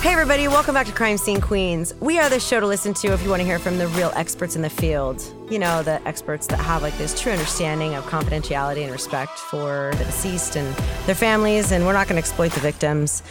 [0.00, 1.92] Hey, everybody, welcome back to Crime Scene Queens.
[1.98, 4.12] We are the show to listen to if you want to hear from the real
[4.14, 5.20] experts in the field.
[5.50, 9.90] You know, the experts that have like this true understanding of confidentiality and respect for
[9.98, 10.72] the deceased and
[11.06, 13.22] their families, and we're not going to exploit the victims.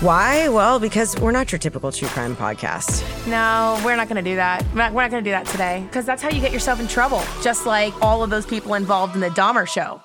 [0.00, 0.48] Why?
[0.48, 3.02] Well, because we're not your typical true crime podcast.
[3.26, 4.62] No, we're not going to do that.
[4.70, 6.88] We're not, not going to do that today because that's how you get yourself in
[6.88, 7.22] trouble.
[7.42, 10.02] Just like all of those people involved in the Dahmer show.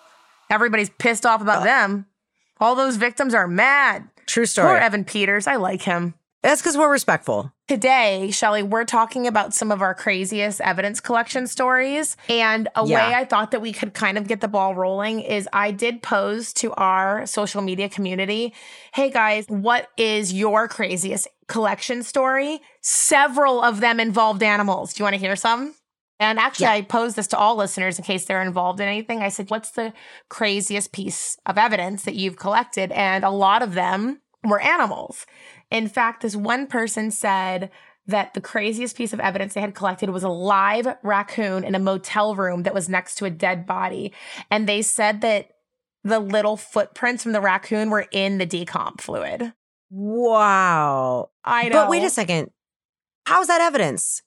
[0.49, 2.07] Everybody's pissed off about uh, them.
[2.59, 4.09] All those victims are mad.
[4.25, 4.67] True story.
[4.67, 5.47] Poor Evan Peters.
[5.47, 6.13] I like him.
[6.41, 7.53] That's because we're respectful.
[7.69, 12.17] Today, Shelly, we're talking about some of our craziest evidence collection stories.
[12.27, 12.97] And a Yeah.
[13.09, 16.01] way I thought that we could kind of get the ball rolling is I did
[16.03, 18.53] pose to our social media community
[18.93, 22.61] hey guys, what is your craziest collection story?
[22.81, 24.93] Several of them involved animals.
[24.93, 25.75] Do you want to hear some?
[26.23, 26.73] And actually, Yeah.
[26.73, 29.21] I posed this to all listeners in case they're involved in anything.
[29.21, 29.93] I said, What's the
[30.29, 32.91] craziest piece of evidence that you've collected?
[32.93, 35.25] And a lot of them were animals.
[35.69, 37.69] In fact, this one person said
[38.05, 41.79] that the craziest piece of evidence they had collected was a live raccoon in a
[41.79, 44.13] motel room that was next to a dead body.
[44.51, 45.49] And they said that
[46.03, 49.53] the little footprints from the raccoon were in the decomp fluid.
[49.89, 51.29] Wow.
[51.45, 51.83] I know.
[51.83, 52.49] But wait a second.
[53.25, 54.21] How's that evidence?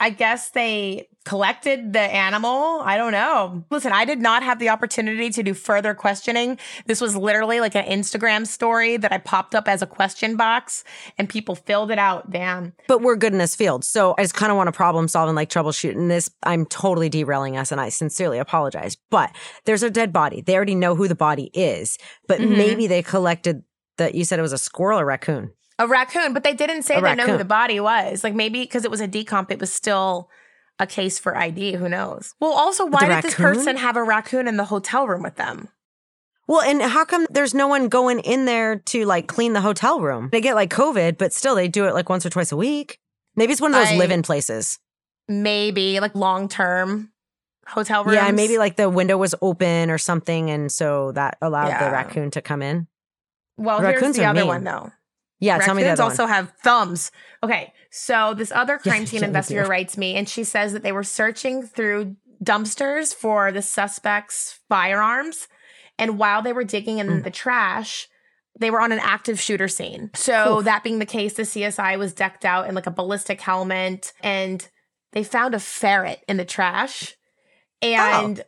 [0.00, 2.80] I guess they collected the animal.
[2.84, 3.64] I don't know.
[3.70, 6.56] Listen, I did not have the opportunity to do further questioning.
[6.86, 10.84] This was literally like an Instagram story that I popped up as a question box
[11.18, 12.30] and people filled it out.
[12.30, 12.72] Damn.
[12.86, 13.84] But we're good in this field.
[13.84, 16.08] So I just kind of want to problem solve and like troubleshoot.
[16.08, 18.96] this, I'm totally derailing us and I sincerely apologize.
[19.10, 19.34] But
[19.66, 20.40] there's a dead body.
[20.40, 21.98] They already know who the body is.
[22.26, 22.56] But Mhm.
[22.56, 23.64] maybe they collected
[23.98, 25.50] that you said it was a squirrel or raccoon.
[25.78, 28.24] A raccoon, but they didn't say A they know who the body was.
[28.24, 30.28] Like maybe because it was a decomp, it was still
[30.78, 31.74] a case for ID.
[31.74, 32.34] Who knows?
[32.40, 35.68] Well, also, why did this person have a raccoon in the hotel room with them?
[36.46, 40.00] Well, and how come there's no one going in there to like clean the hotel
[40.00, 40.30] room?
[40.32, 42.98] They get like COVID, but still they do it like once or twice a week.
[43.36, 44.78] Maybe it's one of those I- live in places.
[45.28, 47.12] Maybe like long term
[47.66, 48.14] hotel rooms.
[48.16, 50.50] Yeah, maybe like the window was open or something.
[50.50, 51.84] And so that allowed Yeah.
[51.84, 52.86] the raccoon to come in.
[53.58, 54.48] Well, here's the other mean.
[54.48, 54.90] one though.
[55.40, 57.10] Yeah, tell me Raccoons also have thumbs.
[57.42, 59.70] Okay, so this other crime scene investigator do.
[59.70, 65.48] writes me, and she says that they were searching through dumpsters for the suspect's firearms,
[65.98, 67.24] and while they were digging in Mm.
[67.24, 68.08] the trash.
[68.60, 70.10] They were on an active shooter scene.
[70.16, 70.64] So, Oof.
[70.64, 74.68] that being the case, the CSI was decked out in like a ballistic helmet and
[75.12, 77.14] they found a ferret in the trash.
[77.80, 77.86] Oh.
[77.86, 78.42] And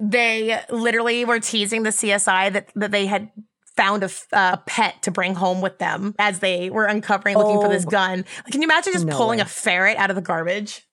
[0.00, 3.30] they literally were teasing the CSI that, that they had
[3.76, 4.02] found
[4.32, 7.90] a pet to bring home with them as they were uncovering looking for this Oh.
[7.90, 8.24] gun.
[8.44, 9.42] Like, can you imagine just No pulling way.
[9.42, 10.86] a ferret out of the garbage?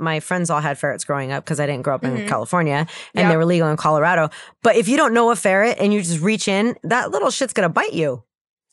[0.00, 2.28] my friends all had ferrets growing up because I didn't grow up in Mhm.
[2.28, 2.88] California and
[3.24, 3.28] Yep.
[3.30, 4.30] they were legal in Colorado.
[4.62, 7.52] But if you don't know a ferret and you just reach in, that little shit's
[7.52, 8.22] gonna bite you.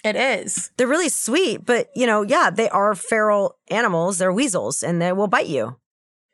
[0.03, 0.69] It is.
[0.77, 4.19] They're really sweet, but you know, yeah, they are feral animals.
[4.19, 5.77] They're weasels and they will bite you.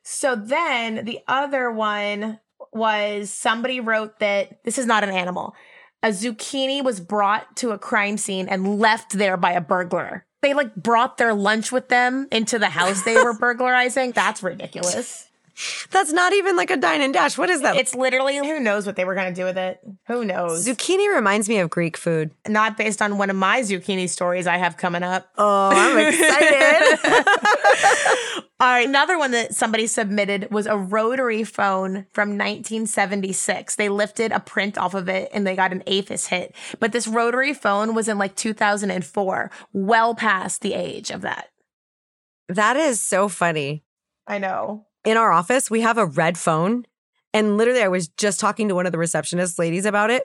[0.04, 2.42] So then the other one
[2.74, 5.56] was somebody wrote that this is not an animal.
[6.04, 10.26] A zucchini was brought to a crime scene and left there by a burglar.
[10.42, 14.12] They like brought their lunch with them into the house they were burglarizing.
[14.12, 15.30] That's ridiculous.
[15.92, 17.38] That's not even like a dine and dash.
[17.38, 17.76] What is that?
[17.76, 19.80] It's literally who knows what they were going to do with it.
[20.08, 20.68] Who knows?
[20.68, 22.32] Zucchini reminds me of Greek food.
[22.48, 25.30] Not based on one of my zucchini stories I have coming up.
[25.38, 27.00] Oh, I'm excited.
[28.62, 33.76] All right, another one that somebody submitted was a rotary phone from 1976.
[33.76, 36.54] They lifted a print off of it and they got an AFIS hit.
[36.80, 41.48] But this rotary phone was in like 2004, well past the age of that.
[42.50, 43.84] that is so funny.
[44.28, 44.86] I know.
[45.06, 46.86] In our office, we have a red phone.
[47.34, 50.24] And literally, I was just talking to one of the receptionist ladies about it.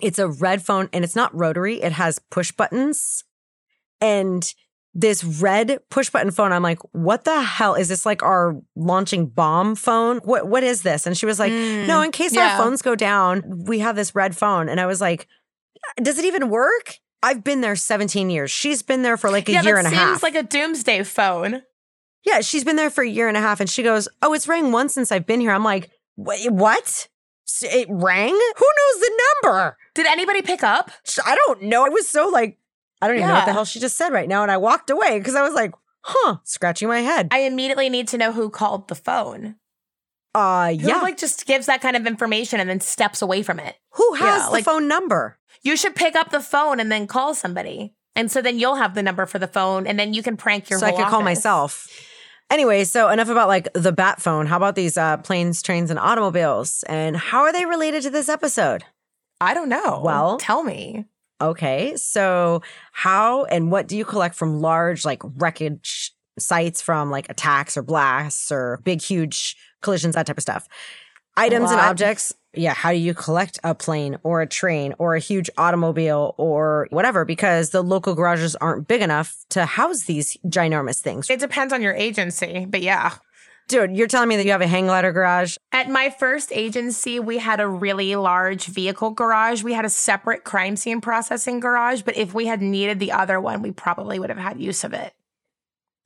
[0.00, 3.24] It's a red phone and it's not rotary, it has push buttons.
[4.00, 4.52] And
[4.94, 9.26] this red push button phone, I'm like, what the hell is this like our launching
[9.26, 10.18] bomb phone?
[10.18, 11.06] What what is this?
[11.06, 12.52] And she was like, Mm, no, in case yeah.
[12.52, 14.68] our phones go down, we have this red phone.
[14.68, 15.26] And I was like,
[16.02, 16.98] does it even work?
[17.22, 18.50] I've been there 17 years.
[18.50, 20.02] She's been there for like a yeah, year and a half.
[20.02, 21.62] It seems like a doomsday phone.
[22.24, 24.48] Yeah, she's been there for a year and a half, and she goes, "Oh, it's
[24.48, 27.08] rang once since I've been here." I'm like, "Wait, what?
[27.62, 28.30] It rang?
[28.32, 29.76] Who knows the number?
[29.94, 30.90] Did anybody pick up?
[31.24, 32.58] I don't know." I was so like,
[33.02, 34.90] I don't even know what the hell she just said right now, and I walked
[34.90, 35.72] away because I was like,
[36.02, 37.28] "Huh," scratching my head.
[37.30, 39.56] I immediately need to know who called the phone.
[40.34, 41.00] uh, Who yeah.
[41.02, 43.76] like just gives that kind of information and then steps away from it.
[43.92, 45.38] Who has yeah, the like- phone number?
[45.62, 47.94] You should pick up the phone and then call somebody.
[48.16, 50.68] And so then you'll have the number for the phone and then you can prank
[50.70, 51.88] your so I could call myself.
[52.50, 54.46] Anyway, so enough about like the bat phone.
[54.46, 56.84] How about these uh, planes, trains, and automobiles?
[56.88, 58.84] And how are they related to this episode?
[59.40, 60.00] I don't know.
[60.04, 61.06] Well- tell me.
[61.40, 61.96] Okay.
[61.96, 62.62] So,
[62.92, 67.82] how and what do you collect from large, like wreckage sites from like attacks or
[67.82, 70.68] blasts or big, huge collisions, that type of stuff?
[71.36, 72.32] Items and objects.
[72.56, 72.74] Yeah.
[72.74, 77.24] How do you collect a plane or a train or a huge automobile or whatever?
[77.24, 81.30] Because the local garages aren't big enough to house these ginormous things.
[81.30, 83.14] It depends on your agency, but yeah.
[83.66, 85.56] Dude, you're telling me that you have a hang glider garage?
[85.72, 89.62] At my first agency, we had a really large vehicle garage.
[89.62, 93.40] We had a separate crime scene processing garage, but if we had needed the other
[93.40, 95.14] one, we probably would have had use of it.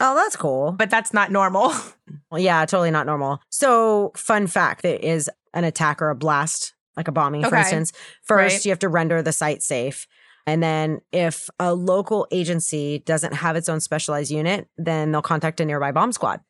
[0.00, 0.70] Oh, that's cool.
[0.72, 1.72] But that's not normal.
[2.30, 3.40] Well, yeah, totally not normal.
[3.48, 7.92] So, fun fact it is an attack or a blast, like a bombing, for instance.
[8.22, 8.64] First, Right.
[8.64, 10.06] you have to render the site safe.
[10.46, 15.60] And then, if a local agency doesn't have its own specialized unit, then they'll contact
[15.60, 16.40] a nearby bomb squad,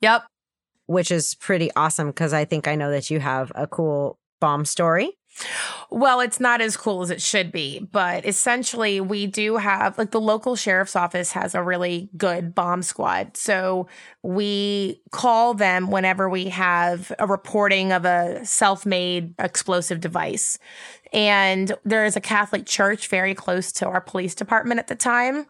[0.00, 0.22] yep.
[0.86, 4.64] which is pretty awesome because I think I know that you have a cool bomb
[4.64, 5.18] story.
[5.90, 10.10] Well, it's not as cool as it should be, but essentially, we do have like
[10.10, 13.36] the local sheriff's office has a really good bomb squad.
[13.36, 13.88] So
[14.22, 20.58] we call them whenever we have a reporting of a self made explosive device.
[21.12, 25.46] And there is a Catholic church very close to our police department at the time.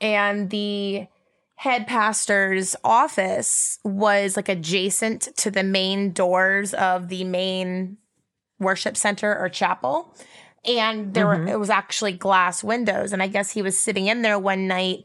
[0.00, 1.08] And the
[1.56, 7.98] head pastor's office was like adjacent to the main doors of the main
[8.60, 10.14] worship center or chapel.
[10.64, 11.48] And there were, mm-hmm.
[11.48, 13.12] it was actually glass windows.
[13.12, 15.04] And i guess he was sitting in there one night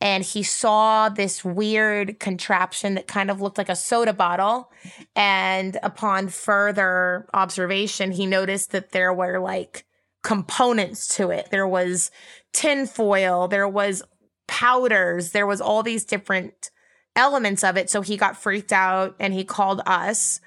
[0.00, 4.70] and he saw this weird contraption that kind of looked like a soda bottle.
[5.14, 9.86] And upon further observation he noticed that there were like
[10.22, 11.48] components to it.
[11.50, 12.10] There was
[12.52, 13.48] tin foil.
[13.48, 14.02] There was
[14.48, 15.30] powders.
[15.30, 16.70] There was all these different
[17.14, 17.88] elements of it.
[17.88, 20.40] So he got freaked out and he called us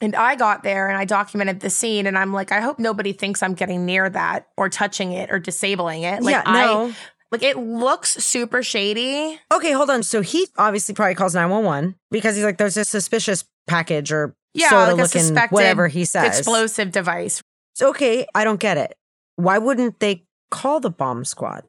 [0.00, 3.12] and I got there and I documented the scene and I'm like, I hope nobody
[3.12, 6.22] thinks I'm getting near that or touching it or disabling it.
[6.22, 6.94] Like yeah, I no.
[7.32, 9.38] like it looks super shady.
[9.52, 10.02] Okay, hold on.
[10.02, 14.70] So, he obviously probably calls 911 because he's like, there's a suspicious package or Yeah,
[14.70, 16.38] soda like looking suspected whatever he says.
[16.38, 17.42] Explosive device.
[17.74, 18.96] So, okay, I don't get it.
[19.36, 21.64] Why wouldn't they call the bomb squad?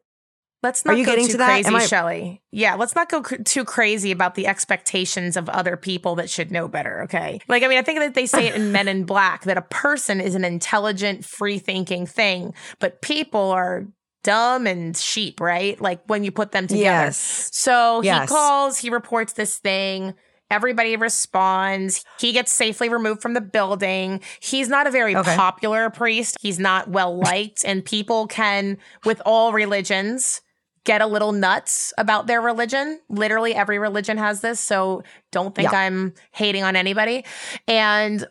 [0.62, 1.64] Let's Are not you go getting too to that?
[1.64, 2.42] crazy, I- Shelly.
[2.52, 6.52] Yeah, let's not go cr- too crazy about the expectations of other people that should
[6.52, 7.40] know better, okay?
[7.48, 9.62] Like, I mean, I think that they say it in Men in Black that a
[9.62, 13.88] person is an intelligent, free thinking thing, but people are
[14.24, 15.80] dumb and sheep, right?
[15.80, 16.84] Like when you put them together.
[17.06, 17.50] Yes.
[17.54, 18.24] So Yes.
[18.24, 20.14] he calls, he reports this thing.
[20.52, 22.04] Everybody responds.
[22.20, 24.20] He gets safely removed from the building.
[24.42, 25.36] He's not a very Okay.
[25.36, 26.36] popular priest.
[26.42, 30.42] He's not well liked, and people can, with all religions,
[30.90, 33.00] get a little nuts about their religion.
[33.10, 34.60] Literally, every religion has this.
[34.60, 35.82] So don't think Yeah.
[35.82, 37.26] I'm hating on anybody.
[37.68, 38.26] And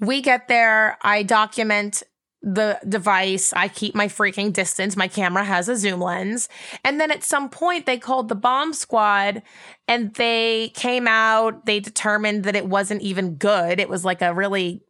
[0.00, 0.98] we get there.
[1.02, 2.02] I document
[2.42, 3.52] the device.
[3.52, 4.96] I keep my freaking distance.
[4.96, 6.48] My camera has a zoom lens.
[6.84, 9.42] And then at some point, they called the bomb squad
[9.86, 11.64] and they came out.
[11.64, 13.78] They determined that it wasn't even good.
[13.78, 14.82] It was like a really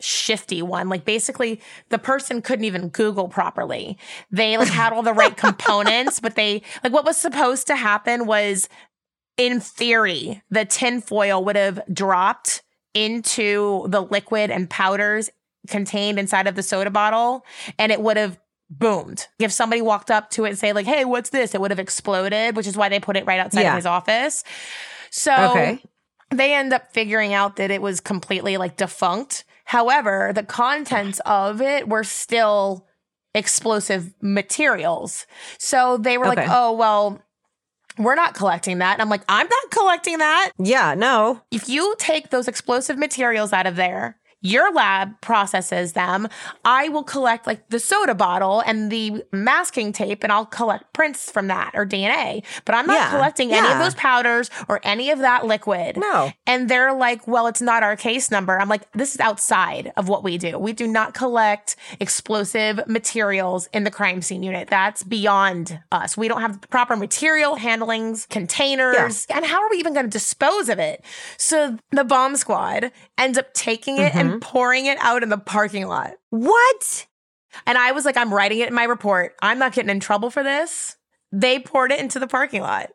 [0.00, 0.88] shifty one.
[0.88, 1.60] Like basically
[1.90, 3.98] the person couldn't even Google properly.
[4.30, 8.26] They like had all the right components, but they like what was supposed to happen
[8.26, 8.68] was
[9.38, 12.62] in theory, the tinfoil would have dropped
[12.94, 15.30] into the liquid and powders
[15.68, 17.44] contained inside of the soda bottle
[17.78, 18.38] and it would have
[18.68, 19.26] boomed.
[19.38, 21.78] If somebody walked up to it and say like, "Hey, what's this?" it would have
[21.78, 23.70] exploded, which is why they put it right outside Yeah.
[23.72, 24.44] of his office.
[25.10, 25.82] So Okay.
[26.30, 29.44] they end up figuring out that it was completely like defunct.
[29.64, 32.86] However, the contents of it were still
[33.34, 35.26] explosive materials.
[35.58, 37.22] So they were like, "Oh, well,
[37.98, 41.42] we're not collecting that." And I'm like, "I'm not collecting that." Yeah, no.
[41.50, 46.28] if you take those explosive materials out of there, your lab processes them.
[46.64, 51.30] I will collect like the soda bottle and the masking tape and I'll collect prints
[51.30, 52.44] from that or DNA.
[52.64, 55.96] But I'm not Yeah, collecting any of those powders or any of that liquid.
[55.96, 56.32] No.
[56.46, 58.58] And they're like, well, it's not our case number.
[58.60, 60.58] I'm like, this is outside of what we do.
[60.58, 64.68] We do not collect explosive materials in the crime scene unit.
[64.68, 66.16] That's beyond us.
[66.16, 69.26] We don't have proper material handlings, containers.
[69.30, 71.04] And how are we even going to dispose of it?
[71.36, 74.31] So the bomb squad ends up taking it and mm-hmm.
[74.32, 74.38] Mm-hmm.
[74.40, 76.12] pouring it out in the parking lot.
[76.30, 77.06] What?
[77.66, 79.34] And I was like, I'm writing it in my report.
[79.42, 80.96] I'm not getting in trouble for this.
[81.30, 82.90] They poured it into the parking lot.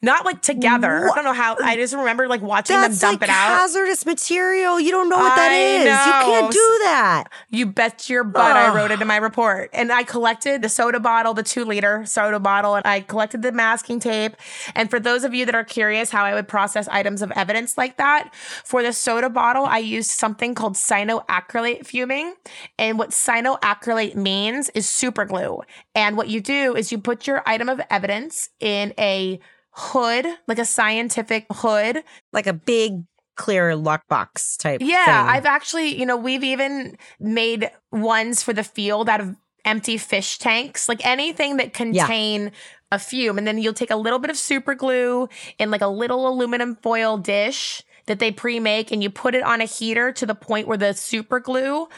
[0.00, 1.10] Not like together.
[1.10, 1.56] I don't know how.
[1.60, 3.48] I just remember like watching That's them dump like it out.
[3.48, 4.78] That's hazardous material.
[4.78, 5.84] You don't know what that I is.
[5.84, 7.24] You can't do that.
[7.50, 9.70] You bet your butt I wrote it in my report.
[9.72, 13.50] And I collected the soda bottle, the two liter soda bottle, and I collected the
[13.50, 14.36] masking tape.
[14.76, 17.76] And for those of you that are curious how I would process items of evidence
[17.76, 18.32] like that,
[18.64, 22.34] for the soda bottle, I used something called cyanoacrylate fuming.
[22.78, 25.62] And what cyanoacrylate means is super glue.
[25.96, 29.40] And what you do is you put your item of evidence in a
[29.78, 33.04] hood, like a scientific hood Like a big
[33.36, 34.80] clear lockbox type.
[34.82, 35.36] yeah, thing.
[35.36, 40.38] I've actually, you know, we've even made ones for the field out of empty fish
[40.38, 42.52] tanks, like anything that contain
[42.90, 43.38] a fume.
[43.38, 46.76] And then you'll take a little bit of super glue in like a little aluminum
[46.76, 50.66] foil dish that they pre-make and you put it on a heater to the point
[50.66, 51.88] where the super glue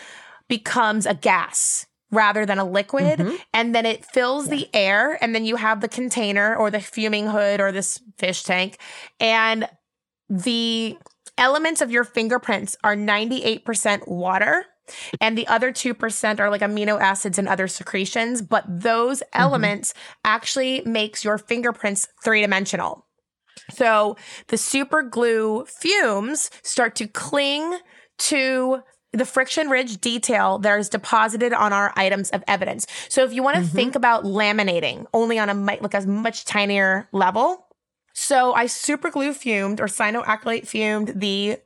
[0.49, 3.39] becomes a gas rather than a liquid Mhm.
[3.55, 7.29] and then it fills the air and then you have the container or the fuming
[7.29, 8.79] hood or this fish tank
[9.21, 9.69] and
[10.29, 10.99] the
[11.39, 14.65] elements of your fingerprints are 98% water
[15.21, 20.83] and the other 2% are like amino acids and other secretions but those elements actually
[20.85, 23.07] makes your fingerprints three-dimensional.
[23.73, 24.17] So
[24.49, 27.79] the super glue fumes start to cling
[28.19, 32.87] to the friction ridge detail that is deposited on our items of evidence.
[33.09, 33.69] So if you want to Mhm.
[33.73, 37.67] think about laminating only on a like a much tinier level,
[38.13, 41.59] so I super glue fumed or cyanoacrylate fumed the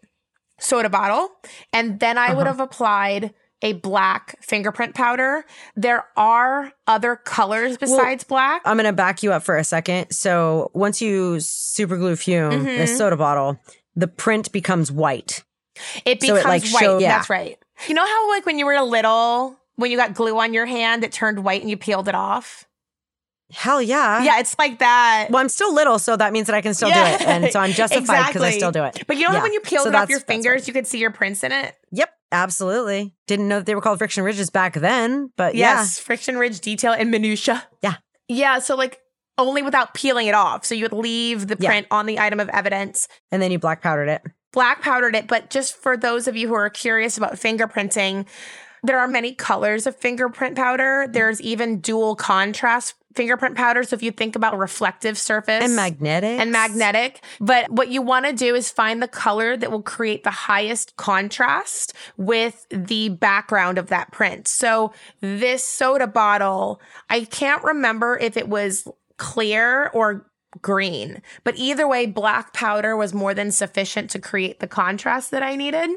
[0.58, 1.28] soda bottle,
[1.72, 2.56] and then I would Uh-huh.
[2.56, 5.44] have applied a black fingerprint powder.
[5.74, 8.60] There are other colors besides black.
[8.64, 10.10] I'm going to back you up for a second.
[10.10, 12.76] So once you super glue fume Mhm.
[12.76, 13.58] this soda bottle,
[13.96, 15.43] the print becomes white.
[16.04, 16.80] It So becomes it, like, white.
[16.80, 17.16] show- yeah.
[17.16, 17.58] That's right.
[17.88, 21.02] You know how like when you were little, when you got glue on your hand,
[21.04, 22.66] it turned white and you peeled it off?
[23.52, 24.22] Hell yeah.
[24.22, 25.28] yeah, it's like that.
[25.30, 27.18] Well, I'm still little, so that means that I can still Yeah.
[27.18, 27.28] do it.
[27.28, 28.52] And so I'm justified because I Exactly.
[28.52, 29.04] still do it.
[29.06, 29.42] But you know Yeah.
[29.42, 31.74] when you peeled So it off your fingers, you could see your prints in it?
[31.92, 33.14] Yep, absolutely.
[33.26, 35.78] Didn't know that they were called friction ridges back then, but yeah.
[35.78, 37.64] Yes, friction ridge detail and minutia.
[37.82, 37.96] Yeah.
[38.28, 39.00] Yeah, so like
[39.36, 40.64] only without peeling it off.
[40.64, 43.08] So you would leave the print on the item of evidence.
[43.30, 44.22] And then you black powdered it.
[44.54, 48.26] Black powdered it, but just for those of you who are curious about fingerprinting,
[48.82, 51.06] there are many colors of fingerprint powder.
[51.10, 53.82] There's even dual contrast fingerprint powder.
[53.82, 56.38] So if you think about reflective surface And magnetic.
[56.40, 60.24] and magnetic, but what you want to do is find the color that will create
[60.24, 64.48] the highest contrast with the background of that print.
[64.48, 70.26] So this soda bottle, I can't remember if it was clear or
[70.62, 75.42] green, but either way, black powder was more than sufficient to create the contrast that
[75.42, 75.90] I needed.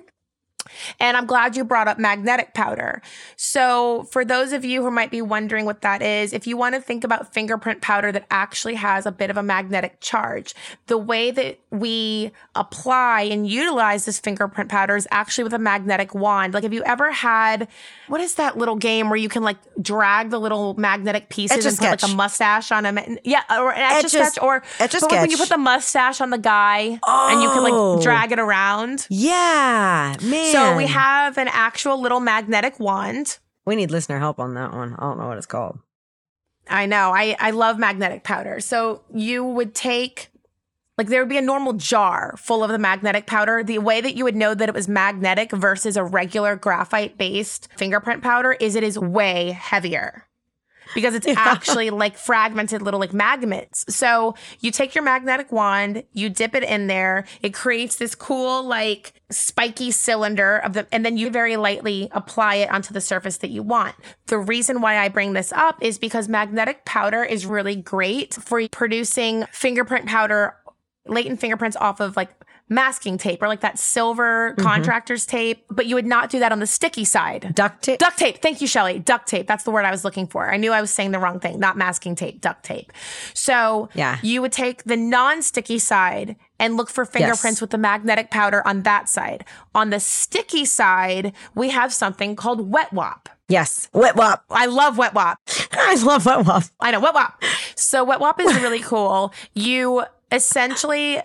[0.99, 3.01] And I'm glad you brought up magnetic powder.
[3.35, 6.75] So, for those of you who might be wondering what that is, if you want
[6.75, 10.53] to think about fingerprint powder that actually has a bit of a magnetic charge,
[10.87, 16.13] the way that we apply and utilize this fingerprint powder is actually with a magnetic
[16.15, 16.53] wand.
[16.53, 17.67] Like, have you ever had
[18.07, 21.75] what is that little game where you can like drag the little magnetic pieces and
[21.77, 22.15] put like Etch-a-sketch.
[22.15, 22.99] mustache on them?
[23.23, 25.11] Yeah, or an etch a sketch, or Etch-a-sketch.
[25.21, 27.93] when you put the mustache on the guy and you can Oh.
[27.93, 28.33] like drag oh.
[28.33, 29.07] it around.
[29.09, 30.51] Yeah, man.
[30.51, 33.37] So we have an actual little magnetic wand.
[33.65, 34.93] we need listener help on that one.
[34.95, 35.79] I don't know what it's called.
[36.69, 37.13] I know.
[37.13, 38.59] I I love magnetic powder.
[38.59, 40.29] So you would take
[40.97, 43.63] like there would be a normal jar full of the magnetic powder.
[43.63, 47.69] The way that you would know that it was magnetic versus a regular graphite based
[47.77, 50.25] fingerprint powder is it is way heavier.
[50.95, 53.85] Because it's actually like fragmented little like magnets.
[53.93, 58.63] So you take your magnetic wand, you dip it in there, it creates this cool
[58.63, 63.37] like spiky cylinder of the and then you very lightly apply it onto the surface
[63.37, 63.95] that you want.
[64.27, 68.67] The reason why I bring this up is because magnetic powder is really great for
[68.69, 70.55] producing fingerprint powder
[71.05, 72.29] latent fingerprints off of like
[72.69, 74.61] masking tape or like that silver mm-hmm.
[74.61, 77.53] contractor's tape, but you would not do that on the sticky side.
[77.55, 77.99] Duct tape.
[77.99, 78.41] Duct tape.
[78.41, 78.99] Thank you, Shelly.
[78.99, 79.47] Duct tape.
[79.47, 80.51] That's the word I was looking for.
[80.51, 82.91] I knew I was saying the wrong thing, not masking tape, duct tape.
[83.33, 84.17] So Yeah.
[84.21, 87.61] you would take the non sticky side and look for fingerprints Yes.
[87.61, 89.45] with the magnetic powder on that side.
[89.75, 93.29] On the sticky side, we have something called wet wop.
[93.49, 94.43] yes, wet wop.
[94.49, 95.39] I love wet wop.
[95.71, 96.63] I love wet wop.
[96.79, 97.41] I know, wet wop.
[97.75, 99.33] So wet wop is really cool.
[99.53, 101.21] You essentially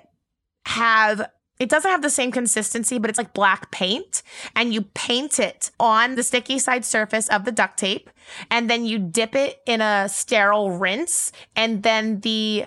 [0.67, 4.23] have it doesn't have the same consistency, but it's like black paint.
[4.57, 8.11] And you paint it on the sticky side surface of the duct tape.
[8.51, 11.31] And then you dip it in a sterile rinse.
[11.55, 12.67] And then the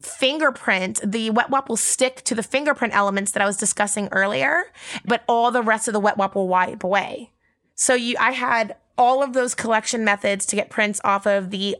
[0.00, 4.64] fingerprint, the wet wop will stick to the fingerprint elements that I was discussing earlier,
[5.04, 7.32] but all the rest of the wet wop will wipe away.
[7.74, 11.76] So you I had all of those collection methods to get prints off of the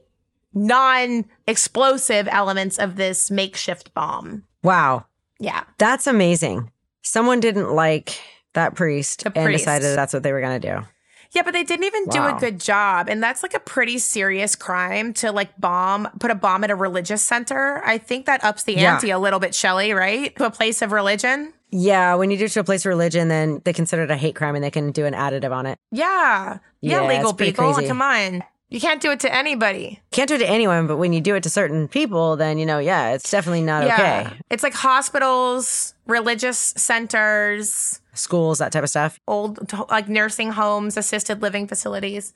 [0.55, 4.45] non explosive elements of this makeshift bomb.
[4.63, 5.07] Wow.
[5.39, 5.65] Yeah.
[5.79, 6.71] That's amazing.
[7.03, 8.21] Someone didn't like
[8.55, 9.65] that priest The and priest.
[9.65, 10.87] decided that's what they were going to do.
[11.33, 13.09] Yeah, but they didn't even do a good job.
[13.09, 16.75] And that's like a pretty serious crime to like bomb, put a bomb at a
[16.75, 17.81] religious center.
[17.85, 18.95] I think that ups the Yeah.
[18.95, 20.35] ante a little bit, Shelly, right?
[20.37, 21.53] To a place of religion.
[21.71, 24.17] Yeah, when you do it to a place of religion, then they consider it a
[24.17, 25.79] hate crime and they can do an additive on it.
[25.93, 26.59] Yeah.
[26.81, 27.75] Yeah, Yeah, legal people.
[27.75, 27.87] crazy.
[27.87, 28.43] Come on.
[28.69, 30.01] You can't do it to anybody.
[30.13, 32.67] Can't do it to anyone, but when you do it to certain people, then you
[32.67, 34.25] know, yeah, it's definitely not yeah.
[34.27, 34.37] okay.
[34.51, 39.21] It's like hospitals, religious centers, Schools, that type of stuff.
[39.29, 42.33] old like nursing homes, assisted living facilities,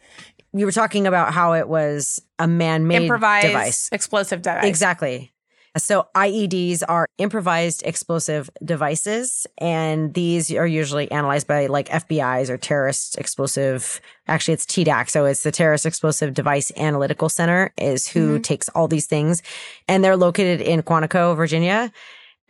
[0.53, 3.89] You were talking about how it was a man-made improvised device.
[3.91, 4.65] explosive device.
[4.65, 5.33] Exactly.
[5.77, 12.57] So IEDs are improvised explosive devices, and these are usually analyzed by like FBI's or
[12.57, 14.01] terrorist explosive.
[14.29, 18.43] Actually, it's TEDAC, so it's the Terrorist Explosive Device Analytical Center, is who mm-hmm.
[18.43, 19.43] takes all these things,
[19.89, 21.93] and they're located in Quantico, Virginia.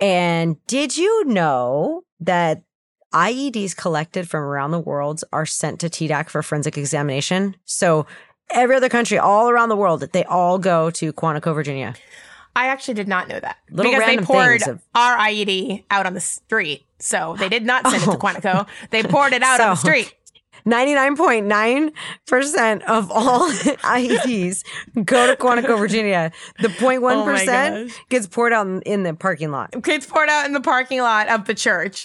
[0.01, 2.63] And did you know that
[3.15, 7.57] IEDs collected from around the world are sent to TEDAC for forensic examination?
[7.65, 8.07] So
[8.51, 11.95] every other country all around the world, they all go to Quantico, Virginia.
[12.57, 16.15] I actually did not know that Little because they poured of- our IED out on
[16.15, 16.85] the street.
[16.99, 18.17] So they did not send it to Oh.
[18.17, 18.67] Quantico.
[18.91, 20.15] They poured it out on the street.
[20.67, 24.65] 99.9% of all IEDs
[25.05, 26.33] go to Quantico, Virginia.
[26.61, 29.75] The 0.1% Oh gets poured out in, the parking lot.
[29.83, 32.05] Kids poured out in the parking lot of the church.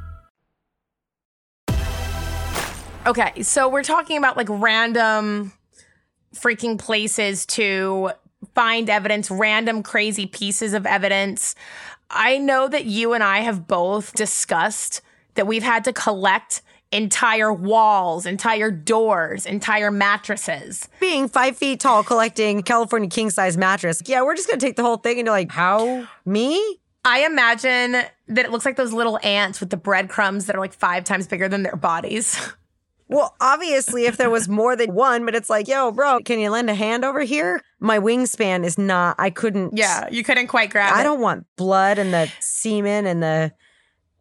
[3.07, 5.53] Okay, so we're talking about like random
[6.35, 8.11] freaking places to
[8.53, 11.55] find evidence, random crazy pieces of evidence.
[12.11, 15.01] I know that you and I have both discussed
[15.33, 20.87] that we've had to collect entire walls, entire doors, entire mattresses.
[20.99, 24.03] Being five feet tall, collecting California king size mattress.
[24.05, 26.07] Yeah, we're just to take the whole thing and you're like, how?
[26.23, 26.77] Me?
[27.03, 30.73] I imagine that it looks like those little ants with the breadcrumbs that are like
[30.73, 32.39] five times bigger than their bodies.
[33.11, 36.49] Well, obviously, if there was more than one, but it's like, yo, bro, can you
[36.49, 37.61] lend a hand over here?
[37.79, 39.77] My wingspan is not, I couldn't.
[39.77, 40.97] yeah, you couldn't quite grab it.
[40.97, 41.03] I it.
[41.03, 43.51] don't want blood and the semen and the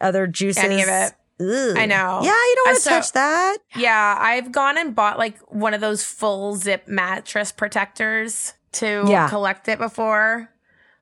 [0.01, 0.65] other juices.
[0.65, 1.13] Any of it.
[1.43, 2.21] I know.
[2.23, 3.59] Yeah, you don't want to so- touch that.
[3.77, 9.29] Yeah, I've gone and bought like one of those full zip mattress protectors to Yeah.
[9.29, 10.51] collect it before.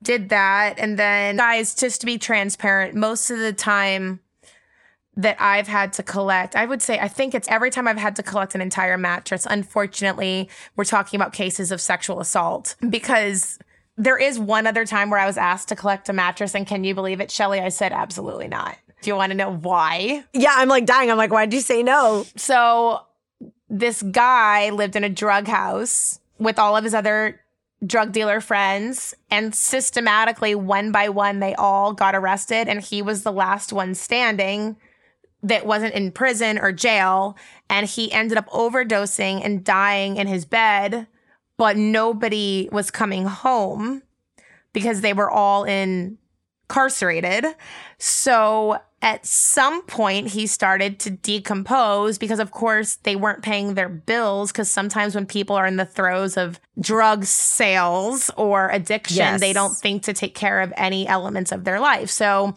[0.02, 0.78] Did that.
[0.78, 4.20] And then, guys, just to be transparent, most of the time
[5.18, 8.14] that I've had to collect, I would say, I think it's every time I've had
[8.16, 9.48] to collect an entire mattress.
[9.50, 13.58] Unfortunately, we're talking about cases of sexual assault because
[13.96, 16.54] there is one other time where I was asked to collect a mattress.
[16.54, 17.58] And can you believe it, Shelly?
[17.58, 18.78] I said, absolutely not.
[19.02, 20.24] Do you want to know why?
[20.32, 21.10] Yeah, I'm like dying.
[21.10, 22.24] I'm like, why'd you say no?
[22.36, 23.00] So
[23.68, 27.40] this guy lived in a drug house with all of his other
[27.84, 33.22] drug dealer friends and systematically one by one they all got arrested and he was
[33.22, 34.76] the last one standing
[35.42, 37.36] that wasn't in prison or jail
[37.70, 41.06] and he ended up overdosing and dying in his bed
[41.56, 44.02] but nobody was coming home
[44.72, 47.44] because they were all incarcerated
[47.98, 53.88] so at some point, he started to decompose because, of course, they weren't paying their
[53.88, 54.50] bills.
[54.50, 59.40] Because sometimes when people are in the throes of drug sales or addiction, Yes.
[59.40, 62.10] they don't think to take care of any elements of their life.
[62.10, 62.54] So,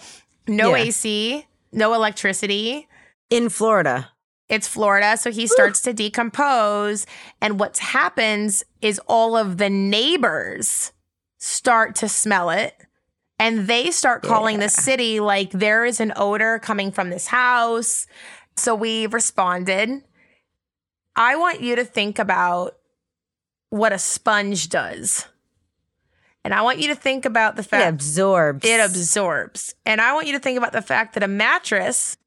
[0.48, 0.82] no Yeah.
[0.84, 2.88] AC, no electricity.
[3.30, 4.12] In Florida.
[4.50, 7.06] It's Florida, so he starts to decompose.
[7.40, 10.92] And what happens is all of the neighbors
[11.38, 12.76] start to smell it.
[13.40, 18.08] And they start calling the city like there is an odor coming from this house.
[18.58, 20.04] So we responded.
[21.16, 22.76] I want you to think about
[23.70, 25.28] what a sponge does.
[26.44, 28.66] And I want you to think about the fact It absorbs.
[28.66, 29.76] it absorbs.
[29.86, 32.18] And I want you to think about the fact that a mattress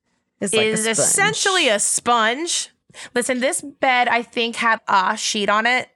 [0.40, 0.98] like is sponge.
[0.98, 2.70] essentially a sponge.
[3.14, 5.88] Listen, this bed I think had a sheet on it,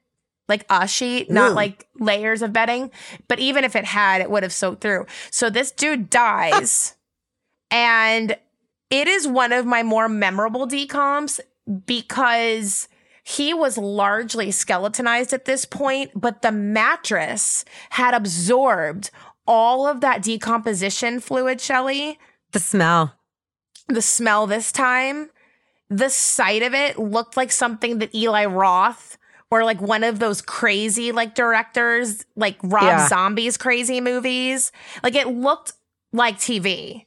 [0.48, 1.54] like a sheet, not Ooh.
[1.54, 2.90] like layers of bedding.
[3.28, 5.06] But even if it had, it would have soaked through.
[5.30, 6.96] So this dude dies,
[7.70, 8.36] and
[8.90, 11.38] it is one of my more memorable decoms
[11.86, 12.88] because
[13.28, 19.10] he was largely skeletonized at this point, but the mattress had absorbed
[19.46, 22.18] all of that decomposition fluid, Shelly.
[22.52, 23.16] The smell.
[23.86, 25.28] The smell this time,
[25.90, 29.18] the sight of it looked like something that Eli Roth
[29.50, 33.08] or like one of those crazy like directors, like Rob Yeah.
[33.08, 34.72] Zombie's crazy movies.
[35.02, 35.74] Like it looked
[36.14, 37.04] like TV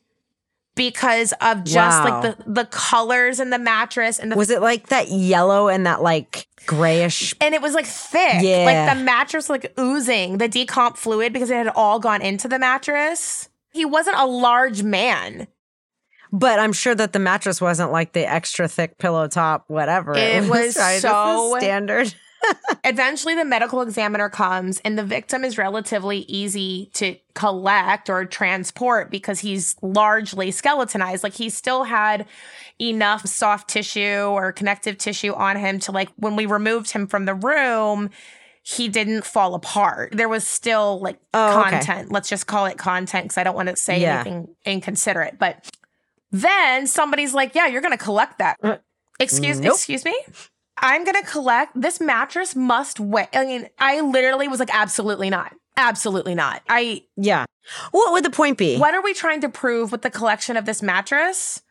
[0.76, 2.22] because of just Wow.
[2.22, 5.86] like the the colors and the mattress and the Was it like that yellow and
[5.86, 7.34] that like grayish?
[7.42, 8.42] and it was like thick.
[8.42, 8.66] Yeah.
[8.88, 12.58] Like the mattress like oozing the decomp fluid because it had all gone into the
[12.60, 13.50] mattress.
[13.74, 15.48] He wasn't a large man.
[16.34, 20.14] But I'm sure that the mattress wasn't like the extra thick pillow top, whatever.
[20.16, 20.94] It was right?
[20.94, 22.14] This is so- standard.
[22.84, 29.12] Eventually the medical examiner comes and the victim is relatively easy to collect or transport
[29.12, 31.24] because he's largely skeletonized.
[31.24, 32.26] Like he still had
[32.80, 37.26] enough soft tissue or connective tissue on him to like when we removed him from
[37.26, 38.10] the room,
[38.64, 40.14] he didn't fall apart.
[40.16, 41.72] There was still like Oh, okay.
[41.72, 42.12] content.
[42.12, 44.22] Let's just call it content because I don't want to say Yeah.
[44.22, 45.38] anything inconsiderate.
[45.40, 45.70] But
[46.32, 48.78] then somebody's like, "Yeah, you're going to collect that." Uh,
[49.20, 49.76] excuse nope.
[49.76, 50.18] excuse me.
[50.82, 53.28] I'm going to collect this mattress must weigh.
[53.34, 55.54] I mean, I literally was like, "Absolutely not.
[55.78, 57.46] Absolutely not." I Yeah.
[57.92, 58.78] What would the point be?
[58.78, 61.62] what are we trying to prove with the collection of this mattress?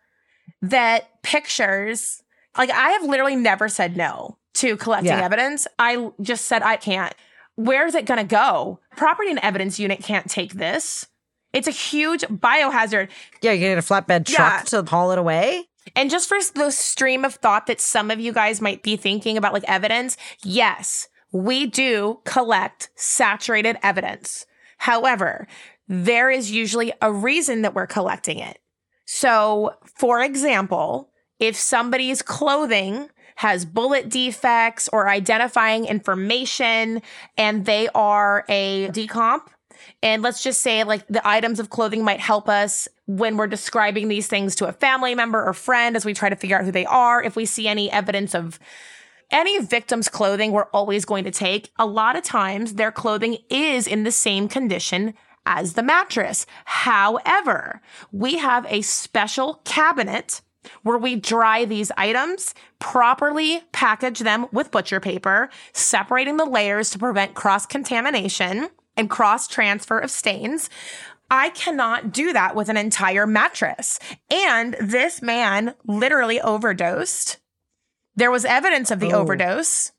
[0.63, 2.23] That pictures,
[2.57, 5.25] like I have literally never said no to collecting Yeah.
[5.25, 5.67] evidence.
[5.79, 7.15] I just said I can't.
[7.57, 8.79] Where's it going to go?
[8.97, 11.07] Property and evidence unit can't take this.
[11.53, 13.09] It's a huge biohazard.
[13.43, 15.69] Yeah, you get a flatbed truck to haul it away.
[15.97, 19.37] And just for the stream of thought that some of you guys might be thinking
[19.37, 24.47] about like evidence, yes, we do collect saturated evidence.
[24.79, 25.47] However,
[25.89, 28.59] there is usually a reason that we're collecting it.
[29.07, 37.03] So, for example, if somebody's clothing has bullet defects or identifying information
[37.37, 39.49] and they are a decomp,
[40.03, 44.09] and let's just say, like, the items of clothing might help us when we're describing
[44.09, 46.73] these things to a family member or friend as we try to figure out who
[46.73, 47.23] they are.
[47.23, 48.59] If we see any evidence of
[49.31, 51.71] any victim's clothing, we're always going to take.
[51.79, 55.15] A lot of times, their clothing is in the same condition
[55.47, 56.47] as the mattress.
[56.65, 57.81] However,
[58.13, 60.43] we have a special cabinet
[60.83, 66.99] where we dry these items, properly package them with butcher paper, separating the layers to
[66.99, 68.69] prevent cross contamination
[69.01, 70.71] and cross transfer of stains.
[71.31, 73.99] I cannot do that with an entire mattress.
[74.31, 77.39] And this man literally overdosed.
[78.17, 79.21] There was evidence of the Oh.
[79.21, 79.93] overdose.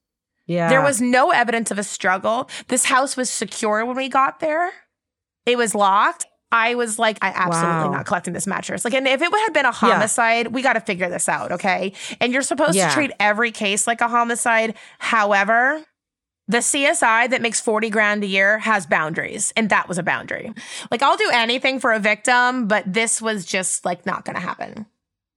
[0.46, 0.70] Yeah.
[0.70, 2.50] There was no evidence of a struggle.
[2.68, 4.72] This house was secure when we got there.
[5.46, 6.26] It was locked.
[6.52, 7.92] I was like, I absolutely Wow.
[7.92, 8.84] not collecting this mattress.
[8.84, 11.94] Like, and if it had been a homicide, we got to figure this out, okay?
[12.20, 12.90] And you're supposed Yeah.
[12.90, 14.76] to treat every case like a homicide.
[15.00, 15.86] However,
[16.48, 20.54] the CSI that makes 40 grand a year has boundaries, and that was a boundary.
[20.90, 24.42] Like, I'll do anything for a victim, but this was just like not going to
[24.42, 24.86] happen.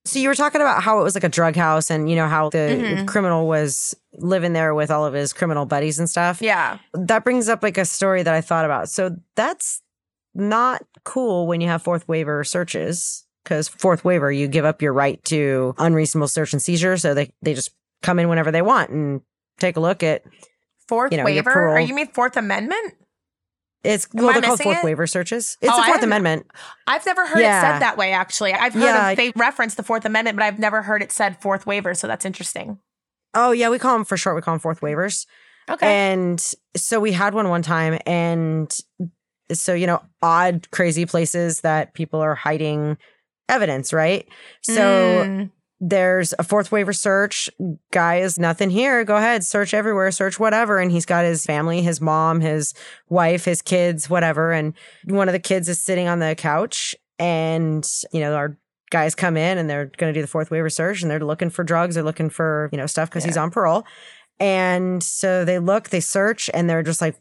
[0.06, 2.28] So you were talking about how it was like a drug house and you know
[2.28, 3.06] how the Mhm.
[3.06, 6.42] criminal was living there with all of his criminal buddies and stuff.
[6.42, 6.78] Yeah.
[6.92, 8.90] That brings up like a story that I thought about.
[8.90, 9.80] So that's
[10.34, 14.92] not cool when you have fourth waiver searches because fourth waiver you give up your
[14.92, 17.70] right to unreasonable search and seizure so they they just
[18.02, 19.20] come in whenever they want and
[19.58, 20.22] take a look at
[20.88, 21.50] Fourth You know, waiver?
[21.50, 22.94] Or parole- you mean Fourth Amendment?
[23.82, 24.84] it's well they're called fourth it?
[24.84, 25.58] waiver searches.
[25.60, 26.46] It's Oh, the Fourth Amendment.
[26.86, 28.54] I've never heard it said that way, actually.
[28.54, 29.10] I've heard Yeah.
[29.10, 31.92] of, they reference the Fourth Amendment, but I've never heard it said fourth waiver.
[31.94, 32.78] So that's interesting.
[33.34, 34.36] Oh yeah, we call them for short.
[34.36, 35.26] We call them fourth waivers.
[35.68, 35.86] Okay.
[36.12, 36.40] And
[36.76, 38.70] so we had one one time, and
[39.52, 42.96] so you know, odd, crazy places that people are hiding
[43.50, 44.26] evidence, right?
[44.62, 45.50] So Mm.
[45.80, 47.50] There's a fourth waiver search.
[47.90, 49.04] Guy is nothing here.
[49.04, 50.78] Go ahead, search everywhere, search whatever.
[50.78, 52.74] And he's got his family, his mom, his
[53.08, 54.52] wife, his kids, whatever.
[54.52, 58.56] And one of the kids is sitting on the couch, and you know, our
[58.90, 61.50] guys come in and they're going to do the fourth waiver search, and they're looking
[61.50, 63.84] for drugs, they're looking for you know stuff because he's on parole.
[64.40, 67.16] And so they look, they search, and they're just like,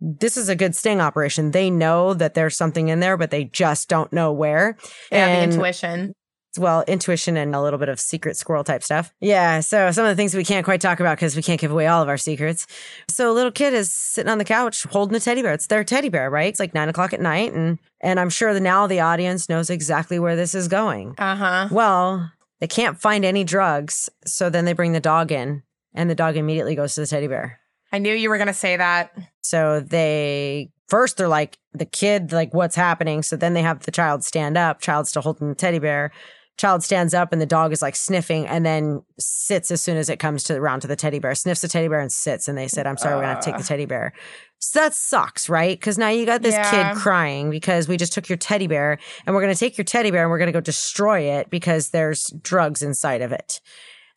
[0.00, 1.52] this is a good sting operation.
[1.52, 4.76] They know that there's something in there, but they just don't know where.
[5.10, 6.14] yeah, and the intuition.
[6.58, 9.12] Well, intuition and a little bit of secret squirrel type stuff.
[9.20, 9.60] Yeah.
[9.60, 11.86] So some of the things we can't quite talk about because we can't give away
[11.86, 12.66] all of our secrets.
[13.08, 15.52] So a little kid is sitting on the couch holding a teddy bear.
[15.52, 16.48] It's their teddy bear, right?
[16.48, 17.52] It's like nine o'clock at night.
[17.52, 21.14] And and I'm sure that now the audience knows exactly where this is going.
[21.18, 21.68] Uh huh.
[21.70, 24.08] Well, they can't find any drugs.
[24.26, 25.62] So then they bring the dog in
[25.94, 27.60] and the dog immediately goes to the teddy bear.
[27.92, 29.16] I knew you were going to say that.
[29.42, 33.22] So they first they're like the kid, like what's happening.
[33.22, 36.12] So then they have the child stand up, child still holding the teddy bear.
[36.56, 40.08] Child stands up and the dog is like sniffing and then sits as soon as
[40.08, 42.48] it comes to around to the teddy bear, sniffs the teddy bear and sits.
[42.48, 44.12] And they said, I'm sorry, we're gonna have to take the teddy bear.
[44.58, 45.78] So that sucks, right?
[45.78, 46.70] Because now you got this Yeah.
[46.70, 50.10] kid crying because we just took your teddy bear and we're gonna take your teddy
[50.10, 53.60] bear and we're gonna go destroy it because there's drugs inside of it.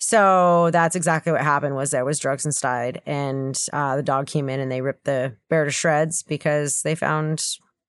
[0.02, 4.48] So that's exactly what happened was there was drugs inside and uh, the dog came
[4.48, 7.44] in and they ripped the bear to shreds because they found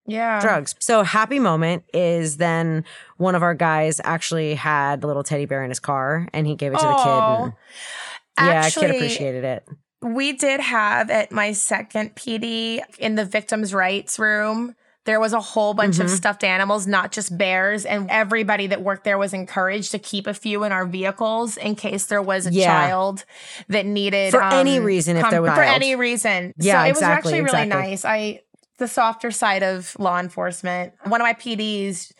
[0.06, 0.40] Yeah.
[0.40, 0.74] drugs.
[0.80, 2.84] So happy moment is then
[3.16, 6.54] one of our guys actually had the little teddy bear in his car and he
[6.56, 7.54] gave it to the kid.
[8.38, 9.68] And, yeah, Actually, kid appreciated it.
[10.02, 14.74] We did have at my second PD in the victims' rights room.
[15.04, 16.16] There was a whole bunch of Mhm.
[16.16, 20.34] stuffed animals, not just bears, and everybody that worked there was encouraged to keep a
[20.34, 22.66] few in our vehicles in case there was a Yeah.
[22.66, 23.24] child
[23.68, 25.74] that needed For any um, reason, if there was for child.
[25.74, 26.54] any reason.
[26.58, 27.68] Yeah, so it was actually really exactly.
[27.90, 28.04] nice.
[28.04, 28.40] I
[28.80, 30.92] the softer side of law enforcement.
[31.04, 32.12] One of my PDs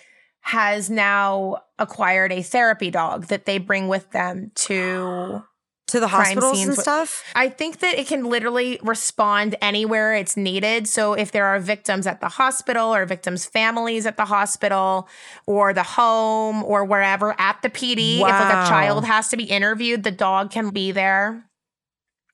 [0.42, 5.42] has now acquired a therapy dog that they bring with them to
[5.88, 7.24] To the crime hospitals scenes and stuff.
[7.34, 10.86] I think that it can literally respond anywhere it's needed.
[10.88, 15.08] So if there are victims at the hospital or victims' families at the hospital
[15.46, 19.44] or the home or wherever at the PD, if like a child has to be
[19.44, 21.44] interviewed, the dog can be there.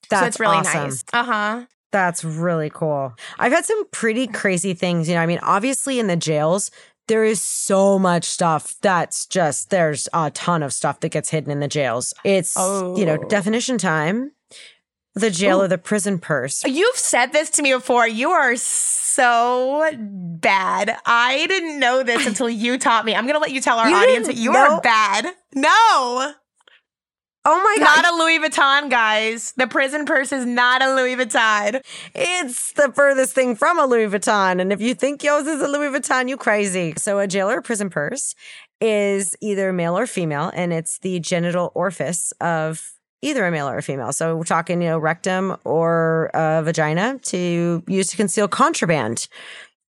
[0.09, 0.83] That's so it's really awesome.
[0.83, 1.03] nice.
[1.11, 1.65] Uh-huh.
[1.97, 3.13] That's really cool.
[3.39, 5.09] I've had some pretty crazy things.
[5.09, 6.69] You know, I mean, obviously in the jails,
[7.07, 11.49] there is so much stuff that's just, there's a ton of stuff that gets hidden
[11.51, 12.13] in the jails.
[12.23, 13.27] It's, you know, Oh.
[13.27, 14.31] definition time.
[15.15, 16.63] The jail or the prison purse.
[16.63, 18.07] You've said this to me before.
[18.07, 20.95] You are so bad.
[21.07, 23.15] I didn't know this until you taught me.
[23.15, 25.25] I'm going to let you tell our You audience that you know- are bad.
[25.55, 26.33] No.
[27.49, 28.01] Oh my God.
[28.01, 29.53] Not a Louis Vuitton, guys.
[29.55, 31.81] The prison purse is not a Louis Vuitton.
[32.13, 34.59] It's the furthest thing from a Louis Vuitton.
[34.59, 36.93] And if you think yours is a Louis Vuitton, you crazy.
[36.97, 38.35] So a jail or prison purse
[38.81, 43.77] is either male or female, and it's the genital orifice of either a male or
[43.77, 44.11] a female.
[44.11, 49.29] So we're talking, you know, rectum or a vagina to use to conceal contraband.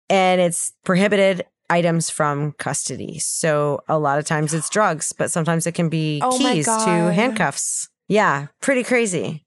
[0.08, 3.18] And it's prohibited items from custody.
[3.18, 7.12] So a lot of times it's drugs, but sometimes it can be Oh keys to
[7.12, 7.88] handcuffs.
[8.08, 9.44] Yeah, pretty crazy.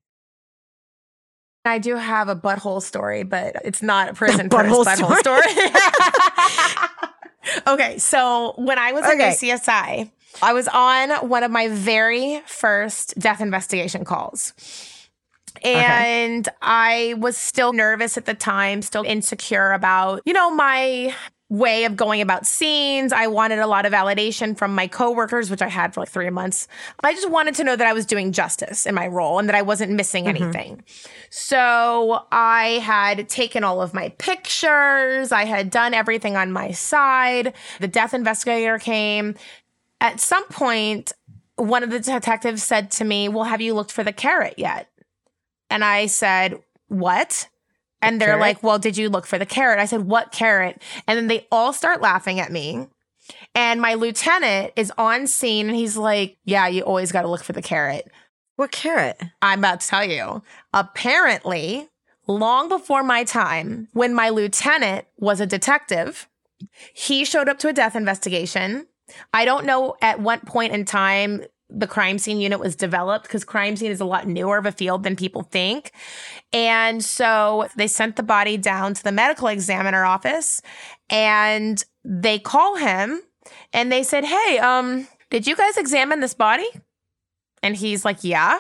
[1.66, 5.46] I do have a butthole story, but it's not a prison Butthole butthole story.
[7.68, 9.14] okay, so when I was Okay.
[9.30, 14.54] in CSI, I was on one of my very first death investigation calls.
[15.64, 21.14] And I was still nervous at the time, still insecure about, you know, my
[21.52, 23.12] way of going about scenes.
[23.12, 26.30] I wanted a lot of validation from my coworkers, which I had for like three
[26.30, 26.66] months.
[27.04, 29.56] I just wanted to know that I was doing justice in my role and that
[29.56, 30.44] I wasn't missing mm-hmm.
[30.44, 30.84] anything.
[31.30, 35.34] So I had taken all of my pictures.
[35.34, 37.54] I had done everything on my side.
[37.82, 39.36] The death investigator came.
[40.00, 41.12] At some point,
[41.58, 44.90] one of the detectives said to me, Well, have you looked for the carrot yet?
[45.70, 47.50] And I said, What?
[48.02, 48.42] And they're carrot?
[48.42, 49.80] like, Well, did you look for the carrot?
[49.80, 50.82] I said, What carrot?
[51.08, 52.88] And then they all start laughing at me.
[53.56, 57.44] And my lieutenant is on scene and he's like, Yeah, you always got to look
[57.44, 58.10] for the carrot.
[58.56, 59.20] What carrot?
[59.42, 60.42] I'm about to tell you.
[60.74, 61.90] Apparently,
[62.28, 66.28] long before my time, when my lieutenant was a detective,
[66.94, 68.88] he showed up to a death investigation.
[69.34, 73.44] I don't know at what point in time the crime scene unit was developed because
[73.44, 75.92] crime scene is a lot newer of a field than people think.
[76.52, 80.62] And so they sent the body down to the medical examiner office
[81.10, 83.22] and they call him
[83.74, 86.68] and they said, Hey, um, did you guys examine this body?
[87.64, 88.60] And he's like, Yeah.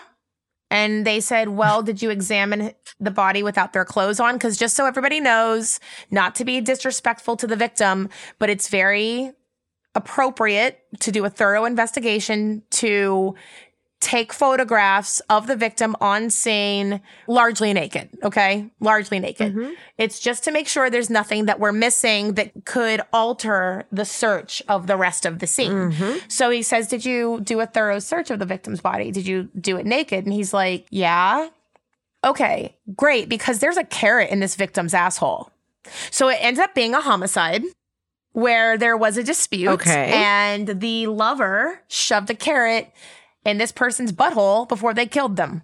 [0.70, 4.36] And they said, Well, did you examine the body without their clothes on?
[4.36, 5.80] Because just so everybody knows,
[6.12, 9.34] not to be disrespectful to the victim, but it's very
[9.96, 13.36] appropriate to do a thorough investigation to
[14.02, 18.70] take photographs of the victim on scene largely naked okay?
[18.80, 19.54] Largely naked.
[19.54, 19.74] Mm-hmm.
[19.98, 24.62] It's just to make sure there's nothing that we're missing that could alter the search
[24.68, 25.72] of the rest of the scene.
[25.72, 26.18] Mm-hmm.
[26.30, 29.12] So he says did you do a thorough search of the victim's body?
[29.12, 30.26] Did you do it naked?
[30.26, 31.50] And he's like yeah.
[32.24, 35.52] Okay great because there's a carrot in this victim's asshole.
[36.10, 37.64] So it ends up being a homicide
[38.34, 40.12] where there was a dispute Okay.
[40.14, 42.92] and the lover shoved a carrot
[43.46, 45.64] in this person's butthole before they killed them.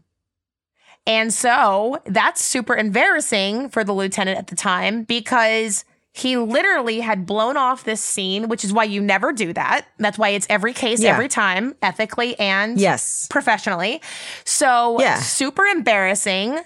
[1.05, 7.25] And so that's super embarrassing for the lieutenant at the time because he literally had
[7.25, 9.85] blown off this scene, which is why you never do that.
[9.99, 11.13] That's why it's every case, Yeah.
[11.13, 13.27] every time, ethically and Yes.
[13.29, 14.01] professionally.
[14.43, 15.19] So Yeah.
[15.19, 16.59] super embarrassing.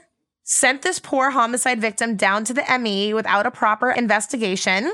[0.44, 4.92] Sent this poor homicide victim down to the ME without a proper investigation.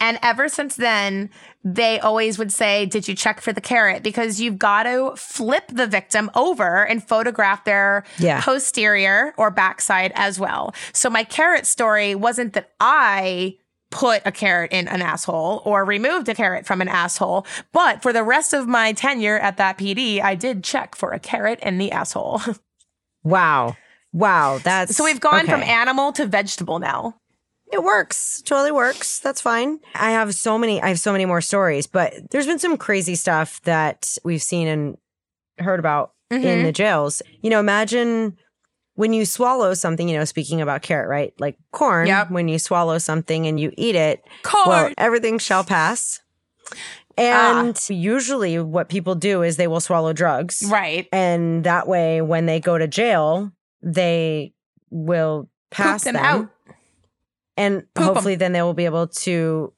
[0.00, 1.30] And ever since then,
[1.64, 4.02] they always would say, Did you check for the carrot?
[4.02, 8.40] Because you've got to flip the victim over and photograph their Yeah.
[8.40, 10.74] posterior or backside as well.
[10.92, 13.56] So my carrot story wasn't that I
[13.90, 18.10] put a carrot in an asshole or removed a carrot from an asshole, but for
[18.10, 21.76] the rest of my tenure at that PD, I did check for a carrot in
[21.78, 22.40] the asshole.
[23.24, 23.76] Wow.
[24.12, 24.58] Wow.
[24.64, 27.20] That's so we've gone from animal to vegetable now.
[27.72, 28.42] It works.
[28.42, 29.18] Totally works.
[29.18, 29.80] That's fine.
[29.94, 33.14] I have so many I have so many more stories, but there's been some crazy
[33.14, 34.98] stuff that we've seen and
[35.58, 36.62] heard about in Mhm.
[36.64, 37.22] the jails.
[37.40, 38.36] You know, imagine
[38.94, 41.32] when you swallow something, you know, speaking about carrot, right?
[41.38, 42.30] Like corn, Yep.
[42.30, 44.68] when you swallow something and you eat it, Corn.
[44.68, 46.20] well, everything shall pass.
[47.18, 50.62] And usually what people do is they will swallow drugs.
[50.70, 51.06] right.
[51.12, 54.52] And that way when they go to jail, they
[54.90, 56.48] will pass Poop them, them out.
[57.56, 58.14] And Poop 'em.
[58.14, 59.72] hopefully then they will be able to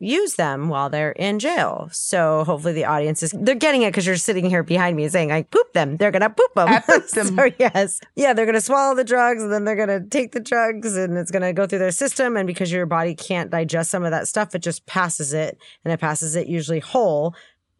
[0.00, 1.88] use them while they're in jail.
[1.90, 5.32] So hopefully the audience is they're getting it because you're sitting here behind me saying
[5.32, 5.96] I poop them.
[5.96, 6.68] They're gonna poop them.
[6.68, 7.36] I poop them.
[7.36, 10.96] so yes, yeah, they're gonna swallow the drugs and then they're gonna take the drugs
[10.96, 12.36] and it's gonna go through their system.
[12.36, 15.92] And because your body can't digest some of that stuff, it just passes it and
[15.92, 17.34] it passes it usually whole.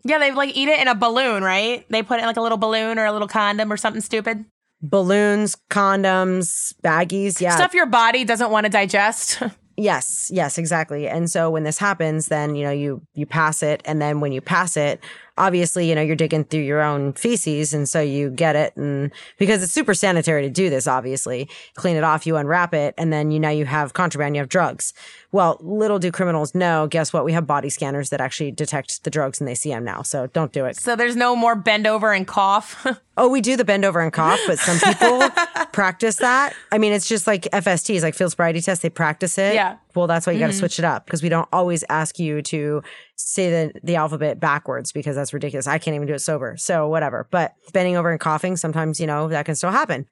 [0.05, 1.87] Yeah, they like eat it in a balloon, right?
[1.89, 4.45] They put it in like a little balloon or a little condom or something stupid.
[4.81, 9.43] Balloons, condoms, baggies, yeah, Stuff your body doesn't want to digest.
[9.81, 11.07] Yes, yes, exactly.
[11.07, 14.33] And so when this happens, then you know you you pass it, and then when
[14.33, 15.01] you pass it,
[15.39, 19.11] obviously you know you're digging through your own feces, and so you get it, and
[19.39, 23.13] because it's super sanitary to do this, obviously clean it off, you unwrap it, and
[23.13, 24.93] then you now you have contraband, you have drugs.
[25.31, 26.87] Well, little do criminals know.
[26.87, 27.25] Guess what?
[27.25, 30.03] We have body scanners that actually detect the drugs, and they see them now.
[30.03, 30.77] So don't do it.
[30.77, 32.87] so there's no more bend over and cough.
[33.21, 35.29] Oh, we do the bend over and cough, but some people
[35.73, 36.55] practice that.
[36.71, 38.81] I mean, it's just like FSTs, like field sobriety test.
[38.81, 39.55] They practice it.
[39.55, 39.79] Yeah.
[39.97, 40.61] Well, that's why you got to mm-hmm.
[40.61, 42.81] switch it up because we don't always ask you to
[43.19, 45.67] say the the alphabet backwards because that's ridiculous.
[45.67, 46.57] I can't even do it sober.
[46.57, 47.27] So whatever.
[47.31, 50.07] But bending over and coughing, sometimes you know that can still happen.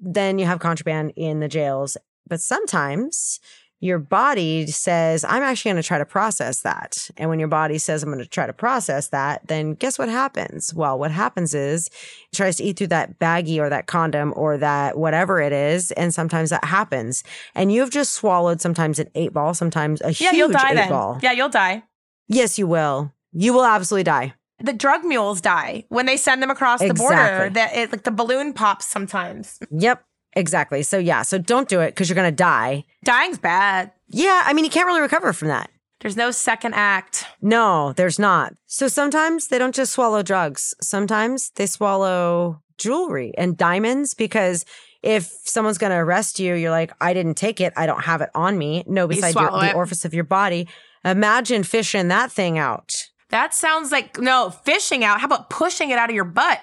[0.00, 1.96] Then you have contraband in the jails,
[2.28, 3.40] but sometimes
[3.80, 7.10] your body says, I'm actually going to try to process that.
[7.16, 10.08] And when your body says, I'm going to try to process that, then guess what
[10.08, 10.74] happens?
[10.74, 14.58] Well, what happens is it tries to eat through that baggie or that condom or
[14.58, 15.92] that whatever it is.
[15.92, 17.22] And sometimes that happens.
[17.54, 20.74] And you've just swallowed sometimes an eight ball, sometimes a yeah, huge you'll die eight
[20.74, 20.88] then.
[20.88, 21.20] ball.
[21.22, 21.84] Yeah, you'll die.
[22.28, 23.12] Yes, you will.
[23.32, 24.34] You will absolutely die.
[24.60, 27.14] The drug mules die when they send them across the border.
[27.14, 27.48] Exactly.
[27.54, 29.58] That it like the balloon pops sometimes.
[29.70, 30.82] Yep, exactly.
[30.82, 32.84] So, yeah, so don't do it because you're going to die.
[33.04, 33.92] Dying's bad.
[34.08, 35.70] Yeah, I mean, you can't really recover from that.
[36.00, 37.24] There's no second act.
[37.42, 38.54] No, there's not.
[38.66, 40.74] So sometimes they don't just swallow drugs.
[40.80, 44.64] Sometimes they swallow jewelry and diamonds because
[45.02, 47.72] if someone's going to arrest you, you're like, I didn't take it.
[47.76, 48.84] I don't have it on me.
[48.86, 49.74] No, beside your, the it.
[49.74, 50.68] orifice of your body.
[51.04, 52.92] Imagine fishing that thing out.
[53.30, 55.20] That sounds like no fishing out.
[55.20, 56.60] How about pushing it out of your butt?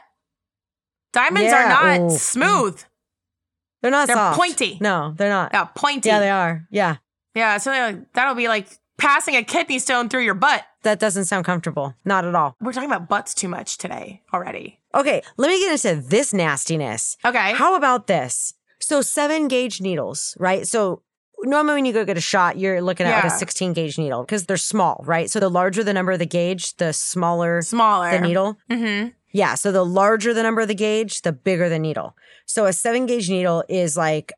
[1.13, 1.69] Diamonds Yeah, are
[1.99, 2.17] not ooh.
[2.17, 2.81] smooth.
[3.81, 4.37] They're not They're soft.
[4.39, 4.77] pointy.
[4.81, 5.51] No, they're not.
[5.53, 6.09] Yeah, pointy.
[6.09, 6.67] Yeah, they are.
[6.71, 6.97] Yeah.
[7.35, 8.67] Yeah, so like, that'll be like
[8.97, 10.63] passing a kidney stone through your butt.
[10.83, 11.93] That doesn't sound comfortable.
[12.03, 12.55] Not at all.
[12.61, 14.79] We're talking about butts too much today already.
[14.93, 17.17] Okay, let me get into this nastiness.
[17.25, 17.53] Okay.
[17.53, 18.53] How about this?
[18.79, 20.65] So seven gauge needles, right?
[20.67, 21.03] So
[21.45, 24.23] normally when you go get a shot, you're looking at like a 16 gauge needle
[24.23, 25.29] because they're small, right?
[25.29, 28.11] So the larger the number of the gauge, the smaller Smaller.
[28.11, 28.57] the needle.
[28.69, 29.09] Mm-hmm.
[29.31, 29.55] Yeah.
[29.55, 32.15] So the larger the number of the gauge, the bigger the needle.
[32.45, 34.31] So a seven gauge needle is like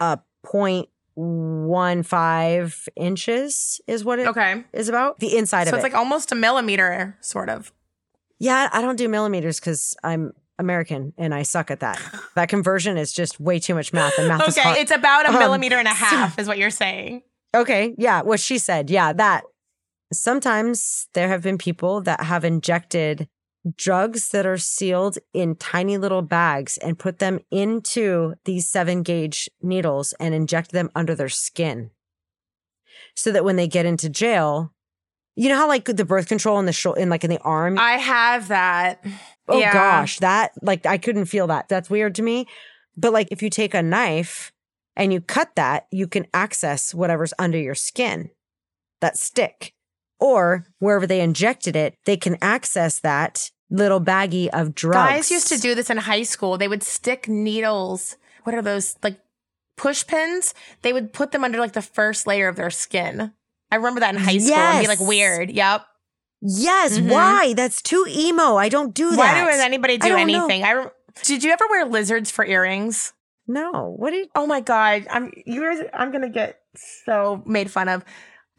[0.00, 4.64] a point one five inches is what it Okay.
[4.72, 5.18] is about.
[5.18, 7.72] The inside So of it's like almost a millimeter, sort of.
[8.38, 12.00] yeah, I don't do millimeters because I'm American and I suck at that.
[12.34, 14.72] That conversion is just way too much math and math is hard.
[14.74, 17.22] Okay, it's about a Um, millimeter and a half, is what you're saying.
[17.54, 17.94] Okay.
[17.96, 18.22] Yeah.
[18.22, 18.90] What she said.
[18.90, 19.12] Yeah.
[19.12, 19.44] That
[20.12, 23.28] sometimes there have been people that have injected
[23.76, 29.48] drugs that are sealed in tiny little bags and put them into these seven gauge
[29.62, 31.90] needles and inject them under their skin
[33.14, 34.72] so that when they get into jail,
[35.36, 37.78] you know how like the birth control in the shoulder, in like in the arm.
[37.78, 39.04] I have that.
[39.48, 39.72] Oh yeah.
[39.72, 41.68] gosh, that like I couldn't feel that.
[41.68, 42.46] That's weird to me.
[42.96, 44.52] But like if you take a knife
[44.96, 48.30] and you cut that, you can access whatever's under your skin,
[49.00, 49.72] that stick.
[50.20, 54.96] Or wherever they injected it, they can access that little baggie of drugs.
[54.96, 56.58] Guys used to do this in high school.
[56.58, 58.16] They would stick needles.
[58.42, 59.20] What are those like
[59.76, 60.54] push pins?
[60.82, 63.32] They would put them under like the first layer of their skin.
[63.70, 65.50] I remember that in high school and be like weird.
[65.50, 65.86] Yep.
[66.40, 67.10] Yes, Mhm.
[67.10, 67.52] why?
[67.54, 68.56] That's too emo.
[68.56, 69.18] I don't do that.
[69.18, 70.16] Why does anybody I do know.
[70.16, 70.62] anything?
[70.64, 70.90] I rem-
[71.24, 73.12] did you ever wear lizards for earrings?
[73.46, 73.94] No.
[73.96, 76.60] What do you Oh my god, I'm you're I'm gonna get
[77.04, 78.04] so made fun of.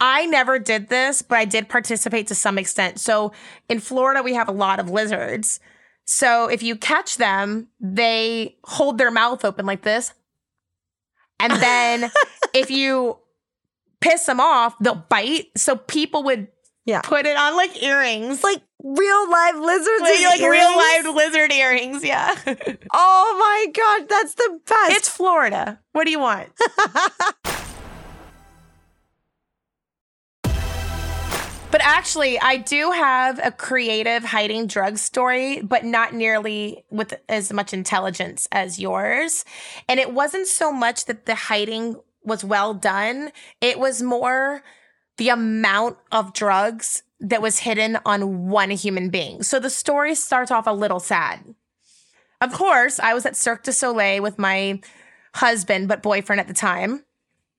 [0.00, 2.98] I never did this, but I did participate to some extent.
[3.00, 3.32] So
[3.68, 5.60] in Florida, we have a lot of lizards.
[6.06, 10.12] So if you catch them, they hold their mouth open like this.
[11.38, 12.10] And then
[12.54, 13.18] if you
[14.00, 15.48] piss them off, they'll bite.
[15.56, 16.48] So people would
[16.86, 17.02] Yeah.
[17.02, 18.42] put it on like earrings.
[18.42, 20.00] Like real live lizards.
[20.00, 22.04] Like, like real live lizard earrings.
[22.04, 22.34] Yeah.
[22.92, 24.92] Oh my god, that's the best.
[24.92, 25.80] it's Florida.
[25.92, 26.48] What do you want?
[31.70, 37.52] But actually, I do have a creative hiding drug story, but not nearly with as
[37.52, 39.44] much intelligence as yours.
[39.88, 44.62] And it wasn't so much that the hiding was well done, it was more
[45.20, 49.42] the amount of drugs that was hidden on one human being.
[49.42, 51.54] So the story starts off a little sad.
[52.40, 54.80] Of course, I was at Cirque du Soleil with my
[55.34, 57.04] husband, but boyfriend at the time.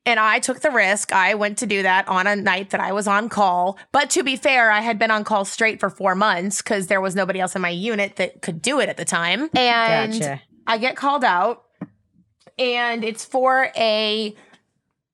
[0.08, 1.14] And I took the risk.
[1.14, 3.78] I went to do that on a night that I was on call.
[3.92, 7.00] But to be fair, I had been on call straight for four months because there
[7.00, 9.52] was nobody else in my unit that could do it at the time.
[9.54, 10.42] And Gotcha.
[10.66, 11.66] I get called out,
[12.58, 14.36] and it's for a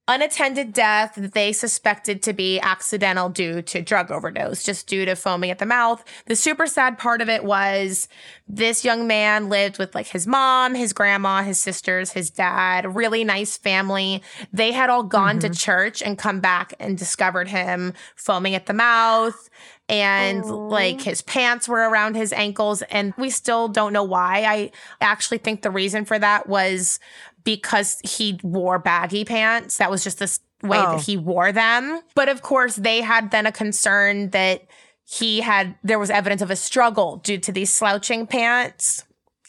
[0.07, 5.15] unattended death that they suspected to be accidental due to drug overdose, just due to
[5.15, 6.03] foaming at the mouth.
[6.27, 8.07] The super sad part of it was
[8.47, 13.23] this young man lived with like his mom, his grandma, his sisters, his dad, really
[13.23, 14.23] nice family.
[14.53, 15.53] They had all gone to mm-hmm.
[15.53, 19.49] church and come back and discovered him foaming at the mouth
[19.89, 24.43] and like his pants were around his ankles and we still don't know why.
[24.43, 26.99] I actually think the reason for that was
[27.47, 29.77] because he wore baggy pants.
[29.77, 30.91] That was just this way Oh.
[30.91, 32.01] that he wore them.
[32.13, 34.65] But of course, they had then a concern that
[35.05, 39.05] he had there was evidence of a struggle due to these slouching pants.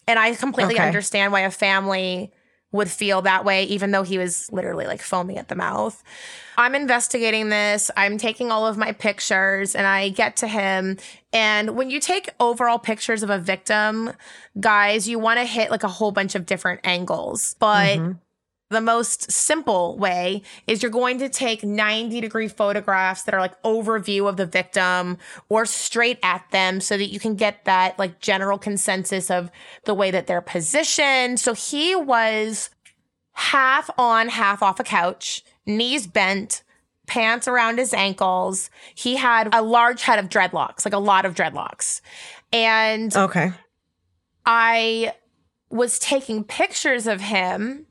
[0.07, 0.87] And I completely Okay.
[0.87, 2.31] understand why a family
[2.71, 6.01] would feel that way, even though he was literally like foaming at the mouth.
[6.59, 7.89] I'm investigating this.
[7.97, 10.97] I'm taking all of my pictures and I get to him.
[11.33, 14.13] And when you take overall pictures of a victim,
[14.59, 17.55] guys, you want to hit like a whole bunch of different angles.
[17.61, 18.13] But mm-hmm.
[18.71, 23.63] the most simple way is you're going to take 90 degree photographs that are like
[23.63, 25.17] overview of the victim
[25.49, 29.49] or straight at them so that you can get that like general consensus of
[29.85, 31.39] the way that they're positioned.
[31.39, 32.71] So he was
[33.35, 36.65] half on, half off a couch, knees bent,
[37.07, 38.71] pants around his ankles.
[38.95, 42.01] He had a large head of dreadlocks, like a lot of dreadlocks.
[42.53, 43.53] And Okay.
[44.45, 45.15] I
[45.71, 47.87] was taking pictures of him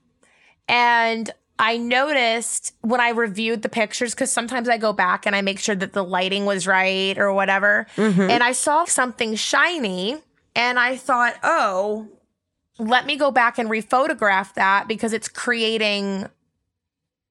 [0.67, 5.41] and I noticed when I reviewed the pictures, because sometimes I go back and I
[5.41, 7.87] make sure that the lighting was right or whatever.
[7.95, 8.21] Mm-hmm.
[8.21, 10.17] And I saw something shiny
[10.55, 12.09] and I thought, oh,
[12.77, 16.27] let me go back and rephotograph that because it's creating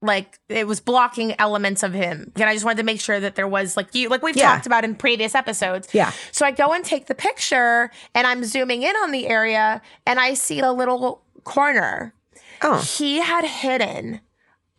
[0.03, 2.30] like it was blocking elements of him.
[2.36, 4.53] And I just wanted to make sure that there was like you like we've Yeah.
[4.53, 5.88] talked about in previous episodes.
[5.92, 6.12] Yeah.
[6.32, 10.20] So I go and take the picture and I'm zooming in on the area and
[10.20, 12.14] I see a little corner.
[12.62, 12.80] Oh.
[12.80, 14.20] He had hidden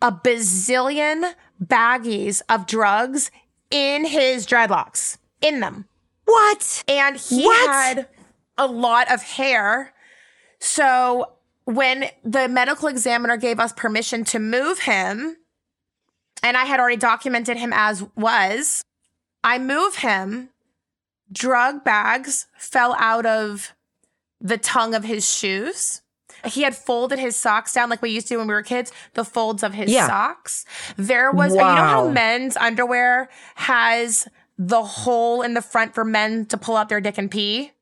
[0.02, 3.32] a bazillion baggies of drugs
[3.72, 5.86] in his dreadlocks, in them.
[6.26, 6.84] What?
[6.88, 7.70] And he What?
[7.70, 8.08] had
[8.58, 9.94] a lot of hair.
[10.60, 11.32] So
[11.68, 15.36] when the medical examiner gave us permission to move him,
[16.42, 18.82] and I had already documented him as was,
[19.44, 20.50] I move him.
[21.30, 23.74] Drug bags fell out of
[24.40, 26.04] the tongue of his shoes.
[26.46, 29.26] He had folded his socks down like we used to when we were kids, the
[29.26, 30.08] folds of his Yeah.
[30.08, 30.64] socks.
[30.96, 31.70] There was, wow.
[31.70, 34.26] you know how men's underwear has
[34.58, 37.74] the hole in the front for men to pull out their dick and pee?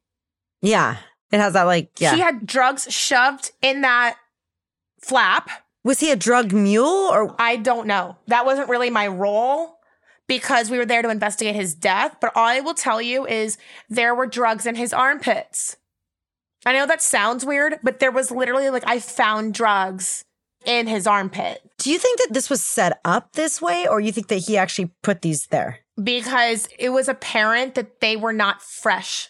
[0.63, 0.97] Yeah.
[1.31, 2.15] It has that like yeah.
[2.15, 4.17] He had drugs shoved in that
[5.01, 5.49] flap.
[5.83, 8.17] was he a drug mule or I don't know.
[8.27, 9.77] That wasn't really my role
[10.27, 12.17] because we were there to investigate his death.
[12.21, 13.57] But all I will tell you is
[13.89, 15.77] there were drugs in his armpits.
[16.65, 20.25] I know that sounds weird, but there was literally like I found drugs
[20.65, 24.11] in his armpit do you think that this was set up this way or you
[24.11, 25.79] think that he actually put these there?
[26.03, 29.29] because it was apparent that they were not fresh,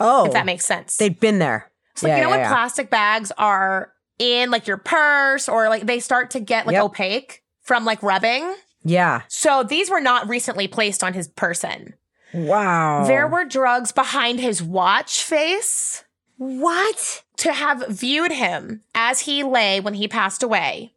[0.00, 0.26] Oh.
[0.26, 0.96] if that makes sense.
[0.96, 1.70] they'd been there.
[1.94, 2.48] So Yeah, you know yeah, when yeah.
[2.52, 6.84] plastic bags are in like your purse or like they start to get like Yep.
[6.84, 8.54] opaque from like rubbing.
[8.82, 9.22] Yeah.
[9.28, 11.94] So these were not recently placed on his person.
[12.34, 13.04] Wow.
[13.06, 16.04] There were drugs behind his watch face
[16.36, 17.22] What?
[17.38, 20.94] to have viewed him as he lay when he passed away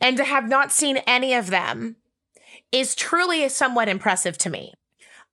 [0.00, 1.96] and to have not seen any of them
[2.72, 4.74] is truly somewhat impressive to me.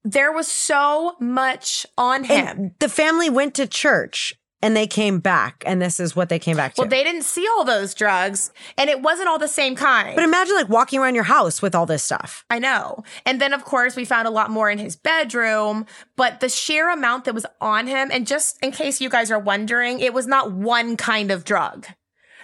[0.03, 2.47] There was so much on him.
[2.47, 4.33] And the family went to church
[4.63, 6.81] and they came back, and this is what they came back to.
[6.81, 10.15] Well, they didn't see all those drugs, and it wasn't all the same kind.
[10.15, 12.45] but imagine like walking around your house with all this stuff.
[12.49, 13.03] I know.
[13.25, 15.85] And then, of course, we found a lot more in his bedroom,
[16.15, 19.39] but the sheer amount that was on him, and just in case you guys are
[19.39, 21.85] wondering, it was not one kind of drug.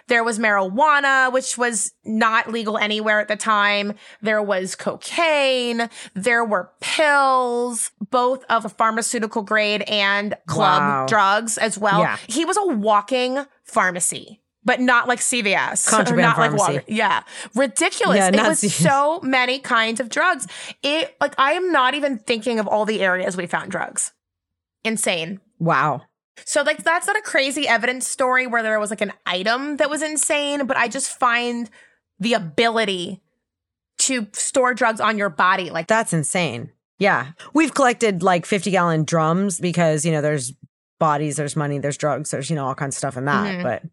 [0.09, 3.93] There was marijuana, which was not legal anywhere at the time.
[4.21, 5.89] There was cocaine.
[6.13, 11.05] There were pills, both of a pharmaceutical grade and club Wow.
[11.07, 11.99] drugs as well.
[12.01, 12.17] Yeah.
[12.27, 14.41] He was a walking pharmacy.
[14.65, 15.87] But not like CVS.
[15.89, 16.79] Contraband not like pharmacy.
[16.79, 16.83] Walgreens.
[16.87, 17.23] Yeah.
[17.55, 18.17] Ridiculous.
[18.17, 18.83] Yeah, it was CVS.
[18.83, 20.47] so many kinds of drugs.
[20.83, 24.11] It like I am not even thinking of all the areas we found drugs.
[24.83, 25.39] Insane.
[25.59, 26.01] Wow.
[26.45, 29.89] So like that's not a crazy evidence story where there was like an item that
[29.89, 31.69] was insane, but I just find
[32.19, 33.21] the ability
[33.99, 36.71] to store drugs on your body like That's insane.
[36.97, 37.31] Yeah.
[37.53, 40.53] We've collected like 50 gallon drums because, you know, there's
[40.99, 43.55] bodies, there's money, there's drugs, there's, you know, all kinds of stuff in that.
[43.55, 43.63] Mhm.
[43.63, 43.83] But,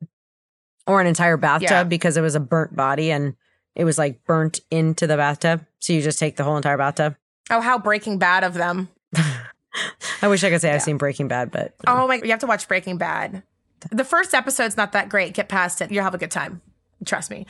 [0.89, 1.85] or an entire bathtub Yeah.
[1.85, 3.35] because it was a burnt body and
[3.75, 5.65] it was like burnt into the bathtub.
[5.81, 7.15] So you just take the whole entire bathtub.
[7.51, 8.89] oh how breaking bad of them.
[10.23, 12.47] I wish I could say I've seen Breaking Bad, but Oh my you have to
[12.47, 13.43] watch Breaking Bad.
[13.91, 15.35] The first episode's not that great.
[15.35, 15.91] Get past it.
[15.91, 16.63] You'll have a good time.
[17.05, 17.47] Trust me.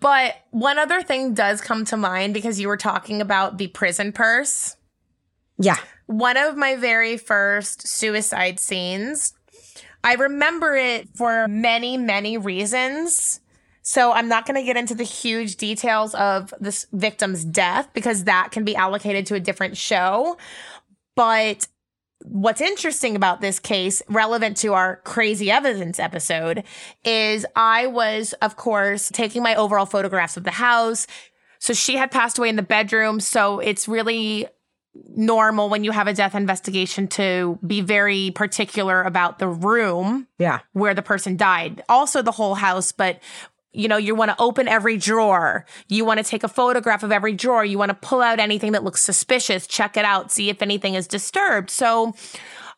[0.00, 4.12] But one other thing does come to mind because you were talking about the prison
[4.12, 4.76] purse.
[5.58, 5.78] yeah.
[6.06, 9.32] one of my very first suicide scenes.
[10.02, 13.40] I remember it for many, many reasons.
[13.80, 18.24] So I'm not going to get into the huge details of this victim's death because
[18.24, 20.36] that can be allocated to a different show.
[21.16, 21.66] But
[22.22, 26.64] what's interesting about this case, relevant to our crazy evidence episode,
[27.04, 31.06] is I was, of course, taking my overall photographs of the house.
[31.58, 33.20] So she had passed away in the bedroom.
[33.20, 34.46] So it's really
[35.16, 40.60] normal when you have a death investigation to be very particular about the room Yeah.
[40.72, 41.82] where the person died.
[41.88, 43.18] Also the whole house, but
[43.74, 45.66] you know, you want to open every drawer.
[45.88, 47.64] You want to take a photograph of every drawer.
[47.64, 50.94] You want to pull out anything that looks suspicious, check it out, see if anything
[50.94, 51.70] is disturbed.
[51.70, 52.14] So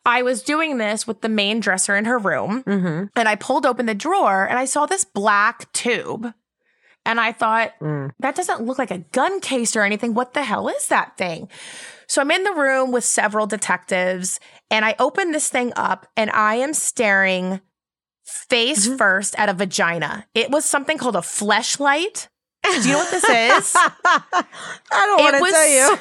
[0.05, 3.05] I was doing this with the main dresser in her room, Mm-hmm.
[3.15, 6.33] and I pulled open the drawer and I saw this black tube.
[7.05, 8.11] And I thought, Mm.
[8.19, 10.13] that doesn't look like a gun case or anything.
[10.13, 11.47] What the hell is that thing?
[12.07, 14.39] So I'm in the room with several detectives
[14.69, 17.61] and I open this thing up and I am staring
[18.27, 18.97] face Mm-hmm.
[18.97, 20.25] first at a vagina.
[20.35, 22.27] It was something called a fleshlight.
[22.63, 23.73] Do you know what this is?
[23.75, 24.43] I
[24.91, 25.97] don't want to tell you.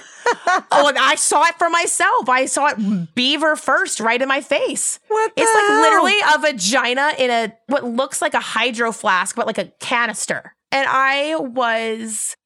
[0.73, 2.29] oh, I saw it for myself.
[2.29, 4.99] I saw it beaver first right in my face.
[5.07, 5.81] What the It's like hell?
[5.81, 10.55] literally a vagina in a what looks like a hydro flask, but like a canister.
[10.73, 12.37] And I was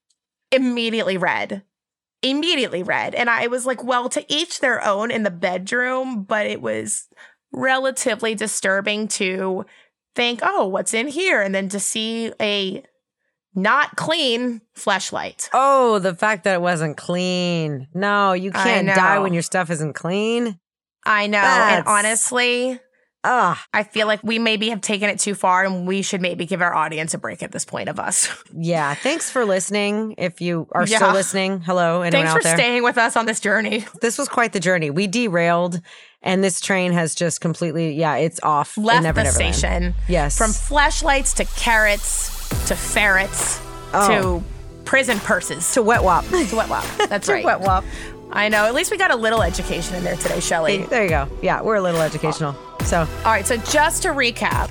[0.53, 1.63] immediately red.
[2.23, 3.15] Immediately red.
[3.15, 7.09] And I was like, well, to each their own in the bedroom, but it was
[7.53, 9.65] relatively disturbing to
[10.15, 11.41] think, oh, what's in here?
[11.43, 12.83] And then to see a
[13.55, 15.49] not clean fleshlight.
[15.53, 17.89] Oh, the fact that it wasn't clean.
[17.95, 20.59] No, you can't die when your stuff isn't clean.
[21.05, 21.41] I know.
[21.41, 22.81] That's- And honestly,
[23.23, 26.47] Ah, I feel like we maybe have taken it too far and we should maybe
[26.47, 28.31] give our audience a break at this point of us.
[28.57, 28.95] yeah.
[28.95, 30.15] Thanks for listening.
[30.17, 30.97] If you are Yeah.
[30.97, 33.85] still listening, hello, anyone Thanks out for staying with us on this journey.
[34.01, 34.89] this was quite the journey.
[34.89, 35.83] We derailed,
[36.23, 38.77] and this train has just completely, yeah, it's off.
[38.77, 39.95] Left never, the station.
[40.09, 40.37] Yes.
[40.37, 43.61] From flashlights to carrots to ferrets
[43.93, 44.41] Oh.
[44.41, 44.45] to
[44.85, 46.25] prison purses to wet wop.
[46.29, 46.85] to wet wop.
[47.09, 47.45] That's right.
[47.45, 47.85] wet wop.
[48.33, 48.65] I know.
[48.67, 50.85] At least we got a little education in there today, Shelly.
[50.85, 51.29] There you go.
[51.43, 52.55] Yeah, we're a little educational.
[52.85, 53.47] So All right.
[53.47, 54.71] So just to recap,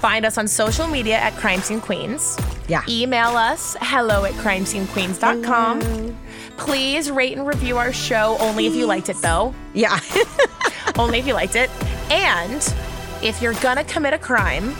[0.00, 2.36] find us on social media at Crime Scene Queens.
[2.68, 6.16] yeah, Email us hello at crimescenequeens.com.
[6.56, 9.54] Please rate and review our show only if you liked it, though.
[9.72, 9.98] yeah,
[10.98, 11.70] only if you liked it.
[12.10, 12.74] And
[13.22, 14.74] if you're gonna commit a crime,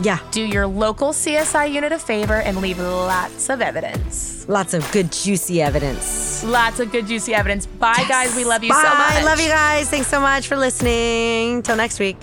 [0.00, 0.18] yeah.
[0.30, 4.48] do your local CSI unit a favor and leave lots of evidence.
[4.48, 6.44] Lots of good juicy evidence.
[6.44, 7.66] Lots of good, juicy evidence.
[7.66, 8.34] Bye, guys.
[8.36, 8.82] We love you Bye.
[8.82, 9.24] so much.
[9.24, 9.90] Love you guys.
[9.90, 11.62] Thanks so much for listening.
[11.62, 12.16] Till next week.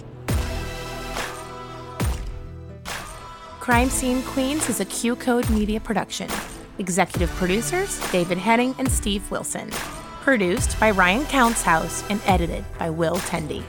[3.59, 6.29] Crime Scene Queens is a QCODE Media production.
[6.79, 9.69] Executive producers David Henning and Steve Wilson.
[10.21, 13.63] Produced by Ryan Countshouse and edited by Will Tendy.